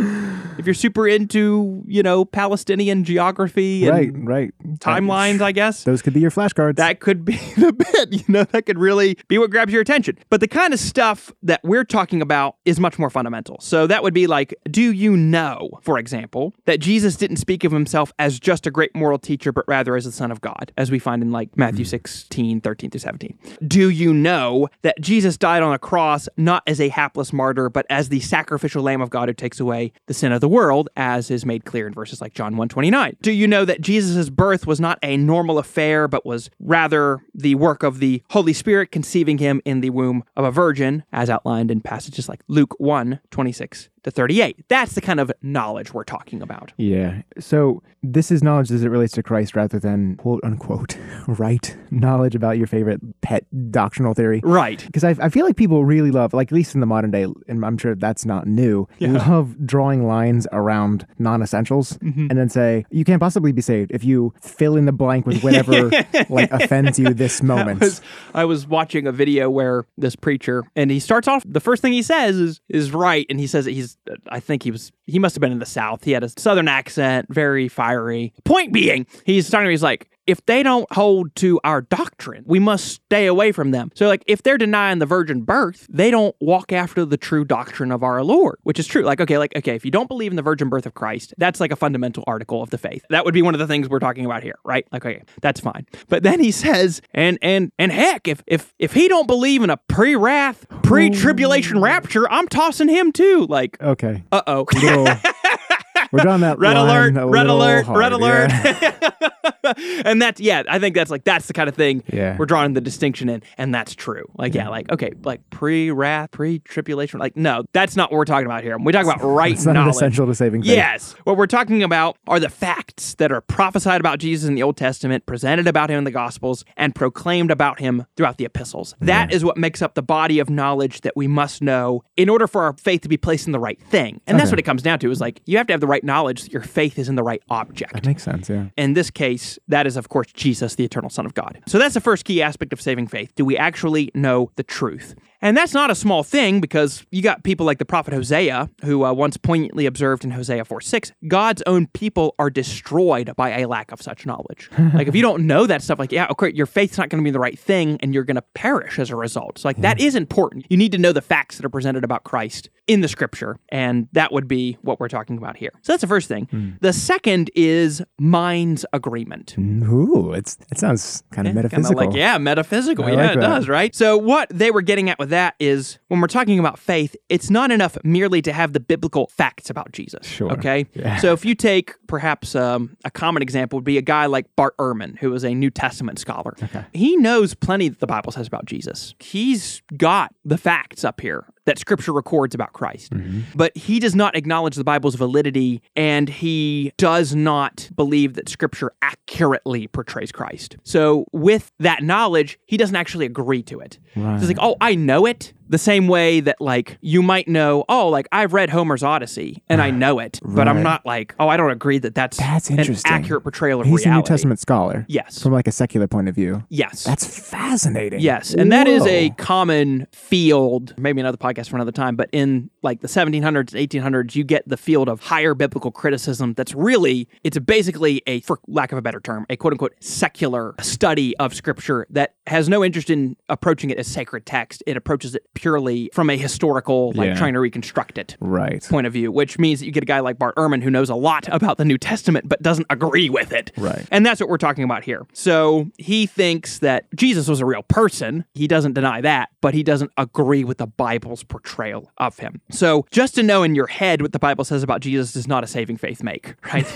If 0.59 0.67
you're 0.67 0.75
super 0.75 1.07
into, 1.07 1.83
you 1.87 2.03
know, 2.03 2.25
Palestinian 2.25 3.05
geography 3.05 3.87
and 3.87 4.27
Right, 4.27 4.53
right. 4.53 4.79
timelines, 4.79 5.41
I 5.41 5.53
guess. 5.53 5.85
Those 5.85 6.03
could 6.03 6.15
be 6.15 6.21
your 6.21 6.31
flashcards. 6.31 6.77
That 6.77 7.01
could 7.01 7.25
be 7.25 7.37
the 7.57 7.73
bit, 7.73 8.13
you 8.13 8.25
know, 8.29 8.45
that 8.45 8.67
could 8.67 8.79
really 8.79 9.19
be 9.29 9.39
what 9.39 9.51
grabs 9.51 9.73
your 9.73 9.83
attention. 9.83 10.19
But 10.31 10.41
the 10.41 10.49
kind 10.49 10.73
of 10.73 10.81
stuff 10.81 11.33
that 11.43 11.61
we're 11.63 11.85
talking 11.85 12.23
about 12.23 12.57
is 12.65 12.81
much 12.81 12.99
more 12.99 13.11
fundamental. 13.11 13.59
So 13.61 13.87
that 13.87 14.03
would 14.03 14.15
be 14.15 14.27
like, 14.27 14.55
do 14.71 14.93
you 14.93 15.17
know, 15.17 15.71
for 15.83 15.99
example, 15.99 16.55
that 16.65 16.81
Jesus 16.81 17.17
didn't 17.17 17.37
speak 17.37 17.65
of 17.65 17.73
himself 17.73 18.13
as 18.19 18.41
just 18.41 18.67
a 18.67 18.71
great 18.71 18.95
moral 18.95 19.19
teacher, 19.19 19.53
but 19.53 19.65
rather 19.69 19.97
as 19.97 20.05
the 20.05 20.13
Son 20.13 20.31
of 20.31 20.41
God, 20.41 20.73
as 20.77 20.91
we 20.91 20.99
find 20.99 21.23
in 21.23 21.31
like 21.31 21.57
Matthew 21.57 21.85
hmm. 21.85 21.91
16, 21.91 22.61
13 22.61 22.91
through 22.91 23.01
17? 23.01 23.39
Do 23.67 23.91
you 23.91 24.13
know 24.15 24.69
that 24.83 25.01
Jesus 25.01 25.37
died 25.37 25.63
on 25.63 25.73
a 25.73 25.79
cross 25.79 26.29
not 26.37 26.63
as 26.67 26.81
a 26.81 26.89
hapless 26.89 27.33
martyr, 27.33 27.69
but 27.69 27.87
as 27.91 28.09
the 28.09 28.21
sacrificial 28.21 28.83
Lamb 28.83 29.01
of 29.01 29.11
God 29.11 29.29
who 29.29 29.35
takes 29.35 29.61
away 29.61 29.93
the 30.07 30.15
sin 30.15 30.33
of 30.33 30.41
the 30.41 30.46
world, 30.49 30.89
as 30.97 31.31
is 31.31 31.45
made 31.45 31.65
clear 31.65 31.87
in 31.87 31.93
verses 31.93 32.21
like 32.21 32.35
John 32.35 32.57
129? 32.57 33.17
Do 33.23 33.33
you 33.33 33.47
know 33.47 33.65
that 33.65 33.81
Jesus' 33.81 34.31
birth 34.31 34.67
was 34.67 34.81
not 34.81 34.99
a 35.03 35.17
normal 35.17 35.59
affair, 35.59 36.09
but 36.09 36.27
was 36.27 36.51
rather 36.61 37.21
the 37.35 37.55
work 37.55 37.83
of 37.83 37.99
the 37.99 38.23
Holy 38.31 38.53
Spirit 38.53 38.91
conceiving 38.91 39.39
him 39.39 39.61
in 39.65 39.81
the 39.81 39.91
womb 39.91 40.25
of 40.37 40.45
a 40.45 40.51
virgin, 40.51 41.05
as 41.13 41.31
outlined 41.31 41.71
in 41.71 41.81
passages 41.81 42.29
like 42.29 42.41
Luke 42.49 42.75
1, 42.79 43.21
26 43.31 43.89
to 44.07 44.11
38. 44.11 44.65
That's 44.69 44.95
the 44.95 45.01
kind 45.01 45.21
of 45.21 45.31
knowledge 45.43 45.93
we're 45.93 46.05
talking 46.05 46.41
about. 46.41 46.73
Yeah. 46.79 47.23
So 47.39 47.83
this 48.03 48.31
is 48.31 48.43
knowledge 48.43 48.71
as 48.71 48.83
it 48.85 48.89
relates 48.89 49.13
to 49.15 49.23
Christ 49.23 49.55
rather 49.57 49.79
than 49.79 50.17
quote 50.17 50.41
unquote 50.45 50.97
right 51.29 51.77
knowledge 51.91 52.35
about 52.35 52.57
your 52.57 52.67
favorite 52.67 53.01
pet 53.21 53.45
doctrinal 53.71 54.15
theory. 54.15 54.41
Right. 54.45 54.83
Because 54.87 55.05
I, 55.05 55.11
I 55.21 55.29
feel 55.29 55.45
like 55.45 55.57
people 55.57 55.85
really 55.85 56.11
love, 56.11 56.33
like 56.33 56.49
at 56.49 56.53
least 56.55 56.75
in 56.75 56.81
the 56.81 56.87
modern 56.87 57.11
day, 57.11 57.27
and 57.49 57.65
I'm 57.65 57.77
sure 57.79 57.95
that's 57.95 58.25
not 58.25 58.47
new, 58.47 58.87
love 59.01 59.67
drawing 59.67 60.07
lines 60.07 60.47
around 60.53 61.07
non-essentials 61.19 61.67
Mm-hmm. 61.97 62.27
and 62.31 62.39
then 62.39 62.49
say 62.49 62.85
you 62.91 63.05
can't 63.05 63.21
possibly 63.21 63.51
be 63.53 63.61
saved 63.63 63.91
if 63.93 64.05
you 64.05 64.33
fill 64.41 64.77
in 64.77 64.85
the 64.87 64.93
blank 64.93 65.27
with 65.27 65.43
whatever 65.43 65.91
like 66.29 66.51
offends 66.53 66.99
you 66.99 67.13
this 67.15 67.43
moment. 67.43 67.81
was 67.81 68.01
I 68.35 68.45
was 68.45 68.67
watching 68.67 69.07
a 69.07 69.13
video 69.13 69.51
where 69.51 69.87
this 69.97 70.15
preacher 70.15 70.63
and 70.77 70.91
he 70.91 71.01
starts 71.01 71.27
off 71.27 71.43
the 71.47 71.61
first 71.61 71.83
thing 71.83 71.93
he 71.93 72.03
says 72.03 72.37
is 72.37 72.61
is 72.69 72.93
right 72.93 73.27
and 73.29 73.41
he 73.41 73.47
says 73.47 73.65
that 73.65 73.73
he's 73.73 73.96
I 74.29 74.41
think 74.41 74.63
he 74.63 74.71
was 74.71 74.93
he 75.07 75.19
must 75.19 75.35
have 75.35 75.41
been 75.41 75.53
in 75.53 75.59
the 75.59 75.67
south. 75.67 76.05
He 76.05 76.13
had 76.13 76.25
a 76.25 76.29
southern 76.29 76.69
accent 76.69 77.27
very 77.29 77.69
fiery. 77.69 78.33
Point 78.45 78.73
being 78.73 79.07
he's 79.25 79.47
starting 79.47 79.71
he's 79.71 79.83
like 79.83 80.11
if 80.27 80.45
they 80.47 80.63
don't 80.63 80.91
hold 80.93 81.35
to 81.37 81.61
our 81.65 81.83
doctrine, 81.83 82.45
we 82.47 82.59
must 82.59 82.87
stay 82.87 83.27
away 83.27 83.53
from 83.53 83.71
them. 83.71 83.91
So, 83.95 84.07
like, 84.07 84.25
if 84.27 84.43
they're 84.43 84.59
denying 84.59 84.99
the 84.99 85.07
virgin 85.07 85.43
birth, 85.43 85.87
they 85.89 86.11
don't 86.11 86.35
walk 86.41 86.73
after 86.73 87.05
the 87.05 87.17
true 87.17 87.45
doctrine 87.45 87.93
of 87.93 88.03
our 88.03 88.23
Lord, 88.23 88.59
which 88.63 88.79
is 88.79 88.87
true. 88.87 89.03
Like, 89.03 89.21
okay, 89.21 89.39
like, 89.39 89.55
okay, 89.57 89.75
if 89.75 89.85
you 89.85 89.91
don't 89.91 90.09
believe 90.09 90.33
in 90.33 90.37
the 90.37 90.43
virgin 90.43 90.69
birth 90.69 90.87
of 90.87 90.95
Christ, 90.95 91.35
that's 91.39 91.61
like 91.61 91.73
a 91.73 91.77
fundamental 91.77 92.25
article 92.27 92.63
of 92.63 92.71
the 92.71 92.79
faith. 92.79 93.05
That 93.11 93.25
would 93.25 93.35
be 93.35 93.43
one 93.43 93.55
of 93.55 93.59
the 93.59 93.67
things 93.67 93.89
we're 93.89 93.99
talking 93.99 94.25
about 94.25 94.43
here, 94.43 94.59
right? 94.65 94.87
Like, 94.91 95.05
okay, 95.05 95.23
that's 95.41 95.61
fine. 95.61 95.87
But 96.09 96.23
then 96.23 96.41
he 96.41 96.51
says, 96.51 97.01
and 97.15 97.39
and 97.43 97.73
and 97.79 97.93
heck, 97.93 98.29
if 98.29 98.43
if 98.47 98.75
if 98.79 98.93
he 98.93 99.09
don't 99.09 99.27
believe 99.27 99.63
in 99.63 99.71
a 99.71 99.77
pre-wrath, 99.77 100.67
pre-tribulation 100.83 101.81
rapture, 101.81 102.29
I'm 102.31 102.49
tossing 102.49 102.89
him 102.89 103.13
too. 103.13 103.47
Like, 103.49 103.81
okay. 103.81 104.25
uh 104.33 104.43
oh. 104.47 104.67
We're 106.13 106.21
drawing 106.23 106.43
that 106.43 106.59
Red 106.59 106.77
alert, 106.77 107.15
red 107.15 107.47
alert, 107.47 107.87
hard, 107.87 107.99
red 107.99 108.13
alert. 108.13 108.51
yeah. 108.51 109.51
and 110.05 110.21
that's 110.21 110.41
yeah, 110.41 110.63
I 110.69 110.79
think 110.79 110.95
that's 110.95 111.11
like 111.11 111.25
that's 111.25 111.47
the 111.47 111.53
kind 111.53 111.69
of 111.69 111.75
thing 111.75 112.03
Yeah. 112.13 112.37
we're 112.39 112.47
drawing 112.47 112.75
the 112.75 112.81
distinction 112.81 113.29
in, 113.29 113.43
and 113.59 113.75
that's 113.75 113.95
true. 113.95 114.25
Like 114.37 114.55
yeah, 114.55 114.69
like 114.69 114.91
okay, 114.91 115.13
like 115.25 115.49
pre-wrath, 115.51 116.31
pre-tribulation. 116.33 117.21
Like 117.21 117.37
no, 117.37 117.65
that's 117.73 117.97
not 117.97 118.11
what 118.11 118.19
we're 118.19 118.25
talking 118.25 118.47
about 118.47 118.63
here. 118.63 118.77
We 118.79 118.93
talk 118.93 119.05
about 119.05 119.23
right 119.23 119.53
It's 119.53 119.65
not 119.67 119.73
knowledge. 119.75 119.97
essential 119.97 120.27
to 120.27 120.35
saving 120.35 120.63
faith. 120.63 120.71
Yes. 120.73 121.13
What 121.25 121.37
we're 121.37 121.47
talking 121.47 121.83
about 121.83 122.17
are 122.27 122.39
the 122.41 122.49
facts 122.49 123.15
that 123.15 123.33
are 123.33 123.41
prophesied 123.41 124.01
about 124.01 124.19
Jesus 124.19 124.49
in 124.49 124.55
the 124.55 124.63
Old 124.63 124.77
Testament, 124.77 125.27
presented 125.27 125.67
about 125.67 125.91
him 125.91 125.99
in 125.99 126.05
the 126.05 126.11
Gospels, 126.11 126.65
and 126.77 126.95
proclaimed 126.95 127.51
about 127.51 127.81
him 127.81 128.07
throughout 128.17 128.39
the 128.39 128.45
epistles. 128.45 128.95
That 129.01 129.33
is 129.33 129.45
what 129.45 129.57
makes 129.57 129.83
up 129.83 129.95
the 129.95 130.03
body 130.03 130.39
of 130.39 130.49
knowledge 130.51 131.01
that 131.03 131.17
we 131.17 131.27
must 131.27 131.63
know 131.63 132.05
in 132.17 132.29
order 132.29 132.47
for 132.47 132.63
our 132.65 132.73
faith 132.75 133.01
to 133.03 133.09
be 133.09 133.17
placed 133.17 133.47
in 133.47 133.53
the 133.53 133.59
right 133.61 133.81
thing. 133.81 134.21
And 134.27 134.39
that's 134.39 134.51
what 134.51 134.59
it 134.59 134.63
comes 134.65 134.83
down 134.83 134.99
to 135.01 135.11
is 135.11 135.21
like 135.21 135.41
you 135.47 135.57
have 135.59 135.67
to 135.69 135.73
have 135.73 135.81
the 135.81 135.87
right 135.87 136.05
knowledge 136.05 136.43
that 136.43 136.53
your 136.53 136.63
faith 136.63 136.99
is 136.99 137.09
in 137.09 137.15
the 137.17 137.23
right 137.23 137.43
object. 137.51 137.93
That 137.95 138.07
makes 138.07 138.23
sense, 138.23 138.49
yeah. 138.49 138.67
In 138.77 138.95
this 138.95 139.11
case, 139.11 139.56
that 139.69 139.87
is, 139.87 139.97
of 139.97 140.09
course, 140.09 140.29
Jesus, 140.33 140.75
the 140.75 140.85
eternal 140.85 141.11
Son 141.11 141.27
of 141.27 141.35
God. 141.35 141.61
So 141.67 141.79
that's 141.79 141.95
the 141.95 142.01
first 142.01 142.25
key 142.25 142.43
aspect 142.43 142.73
of 142.73 142.81
saving 142.81 143.09
faith. 143.09 143.35
Do 143.35 143.45
we 143.45 143.57
actually 143.57 144.11
know 144.15 144.51
the 144.57 144.63
truth? 144.63 145.15
And 145.43 145.57
that's 145.57 145.75
not 145.75 145.91
a 145.91 145.95
small 145.95 146.23
thing 146.23 146.61
because 146.61 147.05
you 147.11 147.23
got 147.23 147.45
people 147.45 147.67
like 147.67 147.79
the 147.79 147.85
prophet 147.85 148.15
Hosea, 148.15 148.71
who 148.85 149.05
uh, 149.05 149.13
once 149.13 149.37
poignantly 149.37 149.87
observed 149.87 150.25
in 150.25 150.31
Hosea 150.31 150.65
4 150.65 150.81
6, 150.81 151.13
God's 151.29 151.63
own 151.67 151.87
people 151.89 152.35
are 152.39 152.51
destroyed 152.51 153.35
by 153.37 153.61
a 153.61 153.69
lack 153.69 153.93
of 153.93 154.01
such 154.01 154.27
knowledge. 154.27 154.71
like, 154.95 155.09
if 155.09 155.15
you 155.15 155.23
don't 155.23 155.47
know 155.47 155.67
that 155.67 155.83
stuff, 155.83 155.99
like, 155.99 156.13
yeah, 156.13 156.27
okay, 156.31 156.53
your 156.53 156.67
faith's 156.67 156.99
not 156.99 157.09
going 157.09 157.23
to 157.23 157.25
be 157.27 157.31
the 157.31 157.39
right 157.39 157.59
thing 157.59 157.99
and 158.01 158.15
you're 158.15 158.25
going 158.25 158.37
to 158.37 158.43
perish 158.55 158.99
as 158.99 159.11
a 159.11 159.17
result. 159.17 159.59
So, 159.59 159.69
like, 159.69 159.79
that 159.79 160.01
is 160.01 160.15
important. 160.15 160.67
You 160.69 160.77
need 160.77 160.93
to 160.93 160.99
know 160.99 161.13
the 161.13 161.23
facts 161.23 161.57
that 161.57 161.65
are 161.65 161.71
presented 161.71 162.05
about 162.05 162.25
Christ 162.25 162.71
in 162.87 163.01
the 163.01 163.09
scripture. 163.09 163.59
And 163.69 164.09
that 164.13 164.33
would 164.33 164.49
be 164.49 164.79
what 164.83 165.01
we're 165.01 165.09
talking 165.09 165.37
about 165.39 165.57
here. 165.57 165.71
So, 165.83 165.93
that's 165.93 166.01
the 166.03 166.07
first 166.07 166.29
thing. 166.29 166.79
The 166.81 166.93
second 166.93 167.51
is 167.55 168.03
mind's 168.19 168.85
agreement. 168.93 169.57
Ooh, 169.59 170.33
it's 170.33 170.57
it 170.71 170.79
sounds 170.79 171.23
kind 171.31 171.47
of 171.47 171.55
Kinda 171.55 171.63
metaphysical. 171.63 172.07
like, 172.07 172.17
yeah, 172.17 172.39
metaphysical. 172.39 173.05
I 173.05 173.11
yeah, 173.11 173.17
like 173.17 173.31
it 173.37 173.41
that. 173.41 173.47
does, 173.47 173.69
right? 173.69 173.95
So, 173.95 174.17
what 174.17 174.49
they 174.51 174.71
were 174.71 174.83
getting 174.83 175.11
at 175.11 175.19
with 175.19 175.26
that 175.27 175.55
is 175.59 175.99
when 176.09 176.21
we're 176.21 176.27
talking 176.27 176.59
about 176.59 176.79
faith, 176.79 177.17
it's 177.29 177.51
not 177.51 177.71
enough 177.71 177.97
merely 178.05 178.43
to 178.43 178.53
have 178.53 178.73
the 178.73 178.81
biblical 178.81 179.29
facts 179.29 179.71
about 179.71 179.93
Jesus. 179.93 180.27
Sure. 180.27 180.53
Okay. 180.53 180.87
Yeah. 180.95 181.17
So, 181.19 181.33
if 181.33 181.45
you 181.45 181.55
take 181.55 181.95
perhaps 182.07 182.55
um, 182.55 182.97
a 183.05 183.11
common 183.11 183.43
example, 183.43 183.79
would 183.79 183.85
be 183.85 183.99
a 183.99 184.03
guy 184.03 184.27
like 184.27 184.47
Bart 184.57 184.77
Ehrman, 184.79 185.19
who 185.19 185.33
is 185.35 185.45
a 185.45 185.55
New 185.55 185.71
Testament 185.71 186.19
scholar. 186.19 186.55
Okay. 186.63 186.85
He 186.93 187.17
knows 187.17 187.55
plenty 187.55 187.89
that 187.89 188.01
the 188.01 188.07
Bible 188.07 188.33
says 188.33 188.47
about 188.47 188.65
Jesus. 188.65 189.15
He's 189.19 189.83
got 189.97 190.35
the 190.45 190.59
facts 190.59 191.05
up 191.05 191.21
here 191.21 191.47
that 191.67 191.79
scripture 191.79 192.13
records 192.13 192.55
about 192.55 192.73
Christ. 192.73 193.13
Mm-hmm. 193.13 193.43
But 193.55 193.77
he 193.77 194.01
does 194.01 194.15
not 194.15 194.35
acknowledge 194.35 194.77
the 194.77 194.85
Bible's 194.85 195.17
validity 195.17 195.83
and 195.95 196.29
he 196.29 196.93
does 196.97 197.35
not 197.35 197.91
believe 197.95 198.35
that 198.35 198.49
scripture 198.49 198.93
accurately 199.03 199.89
portrays 199.89 200.33
Christ. 200.33 200.77
So 200.85 201.27
with 201.33 201.73
that 201.81 202.03
knowledge, 202.03 202.59
he 202.67 202.77
doesn't 202.77 202.97
actually 202.97 203.27
agree 203.27 203.63
to 203.65 203.81
it. 203.81 203.99
Right. 204.15 204.39
He's 204.39 204.49
like, 204.49 204.59
"Oh, 204.61 204.77
I 204.81 204.95
know 204.95 205.27
it." 205.27 205.53
The 205.69 205.79
same 205.79 206.09
way 206.09 206.41
that 206.41 206.61
like 206.61 206.99
you 207.01 207.23
might 207.23 207.49
know, 207.49 207.85
"Oh, 207.89 208.09
like 208.09 208.29
I've 208.33 208.53
read 208.53 208.71
Homer's 208.71 209.03
Odyssey 209.03 209.63
and 209.69 209.81
I 209.83 209.91
know 209.91 210.19
it." 210.19 210.41
But 210.45 210.69
I'm 210.69 210.83
not 210.83 211.05
like, 211.05 211.35
"Oh, 211.39 211.49
I 211.49 211.57
don't 211.57 211.71
agree 211.71 211.99
that 211.99 212.15
that's, 212.15 212.37
That's 212.37 212.71
an 212.71 212.79
interesting. 212.79 213.11
accurate 213.11 213.43
portrayal 213.43 213.81
of 213.81 213.87
He's 213.87 214.05
reality." 214.05 214.11
a 214.11 214.15
New 214.17 214.23
Testament 214.27 214.61
scholar. 214.61 215.05
Yes. 215.09 215.43
From 215.43 215.53
like 215.53 215.67
a 215.67 215.73
secular 215.73 216.07
point 216.07 216.29
of 216.29 216.35
view. 216.35 216.65
Yes. 216.69 217.05
That's 217.05 217.27
fascinating. 217.27 218.21
Yes, 218.21 218.55
and 218.55 218.71
that 218.73 218.87
is 218.87 219.05
a 219.07 219.31
common 219.31 220.07
field, 220.13 220.95
maybe 220.97 221.21
another 221.21 221.37
podcast 221.37 221.69
for 221.69 221.77
another 221.77 221.93
time, 221.93 222.17
but 222.17 222.29
in 222.33 222.71
like 222.83 223.01
the 223.01 223.09
1700s, 223.09 223.73
1800s, 223.73 224.37
you 224.37 224.45
get 224.45 224.67
the 224.69 224.77
field 224.77 225.09
of 225.09 225.21
higher 225.21 225.55
biblical 225.55 225.91
criticism 225.91 226.55
that's 226.55 226.75
really, 226.75 227.29
it's 227.43 227.59
basically 227.59 228.23
a, 228.27 228.41
for 228.41 228.61
lack 228.69 228.93
of 228.93 228.99
a 228.99 229.03
better 229.03 229.19
term, 229.21 229.45
a 229.51 229.57
quote 229.57 229.73
unquote 229.73 229.95
secular 230.01 230.75
study 230.81 231.37
of 231.39 231.55
scripture 231.55 232.07
that 232.11 232.36
has 232.47 232.69
no 232.69 232.85
interest 232.85 233.11
in 233.11 233.37
approaching 233.49 233.91
it 233.91 233.99
as 233.99 234.07
sacred 234.07 234.47
text. 234.47 234.83
It 234.87 234.97
approaches 234.97 235.35
it 235.35 235.43
purely 235.55 236.11
from 236.13 236.31
a 236.31 236.37
historical, 236.37 237.13
like 237.15 237.29
Yeah. 237.29 237.35
trying 237.35 237.55
to 237.55 237.61
reconstruct 237.61 238.19
it 238.19 238.37
Right. 238.41 238.83
point 238.89 239.07
of 239.07 239.13
view, 239.13 239.33
which 239.33 239.59
means 239.59 239.81
that 239.81 239.87
you 239.87 239.93
get 239.93 240.03
a 240.03 240.07
guy 240.07 240.21
like 240.21 240.39
Bart 240.39 240.55
Ehrman 240.57 240.83
who 240.83 240.91
knows 240.91 241.11
a 241.11 241.15
lot 241.15 241.47
about 241.51 241.79
the 241.79 241.85
New 241.85 241.99
Testament 241.99 242.49
but 242.49 242.63
doesn't 242.63 242.87
agree 242.91 243.29
with 243.31 243.53
it. 243.53 243.73
Right. 243.77 244.07
And 244.11 244.25
that's 244.25 244.41
what 244.41 244.49
we're 244.49 244.59
talking 244.59 244.85
about 244.85 245.05
here. 245.05 245.27
So 245.33 245.89
he 245.99 246.27
thinks 246.27 246.79
that 246.81 247.05
Jesus 247.15 247.49
was 247.49 247.61
a 247.61 247.67
real 247.67 247.83
person. 247.83 248.45
He 248.55 248.67
doesn't 248.69 248.93
deny 248.95 249.21
that, 249.21 249.49
but 249.61 249.75
he 249.75 249.83
doesn't 249.83 250.13
agree 250.17 250.65
with 250.65 250.79
the 250.79 250.87
Bible's 250.87 251.43
portrayal 251.43 252.11
of 252.19 252.39
him. 252.39 252.61
So 252.71 253.07
just 253.11 253.35
to 253.37 253.43
know 253.43 253.63
in 253.63 253.75
your 253.75 253.87
head 253.89 254.23
what 254.23 254.33
the 254.33 254.39
Bible 254.39 254.65
says 254.65 254.83
about 254.83 255.01
Jesus 255.01 255.33
does 255.33 255.49
not 255.49 255.65
a 255.65 255.67
saving 255.67 255.97
faith 255.97 256.23
make, 256.23 256.55
right? 256.73 256.87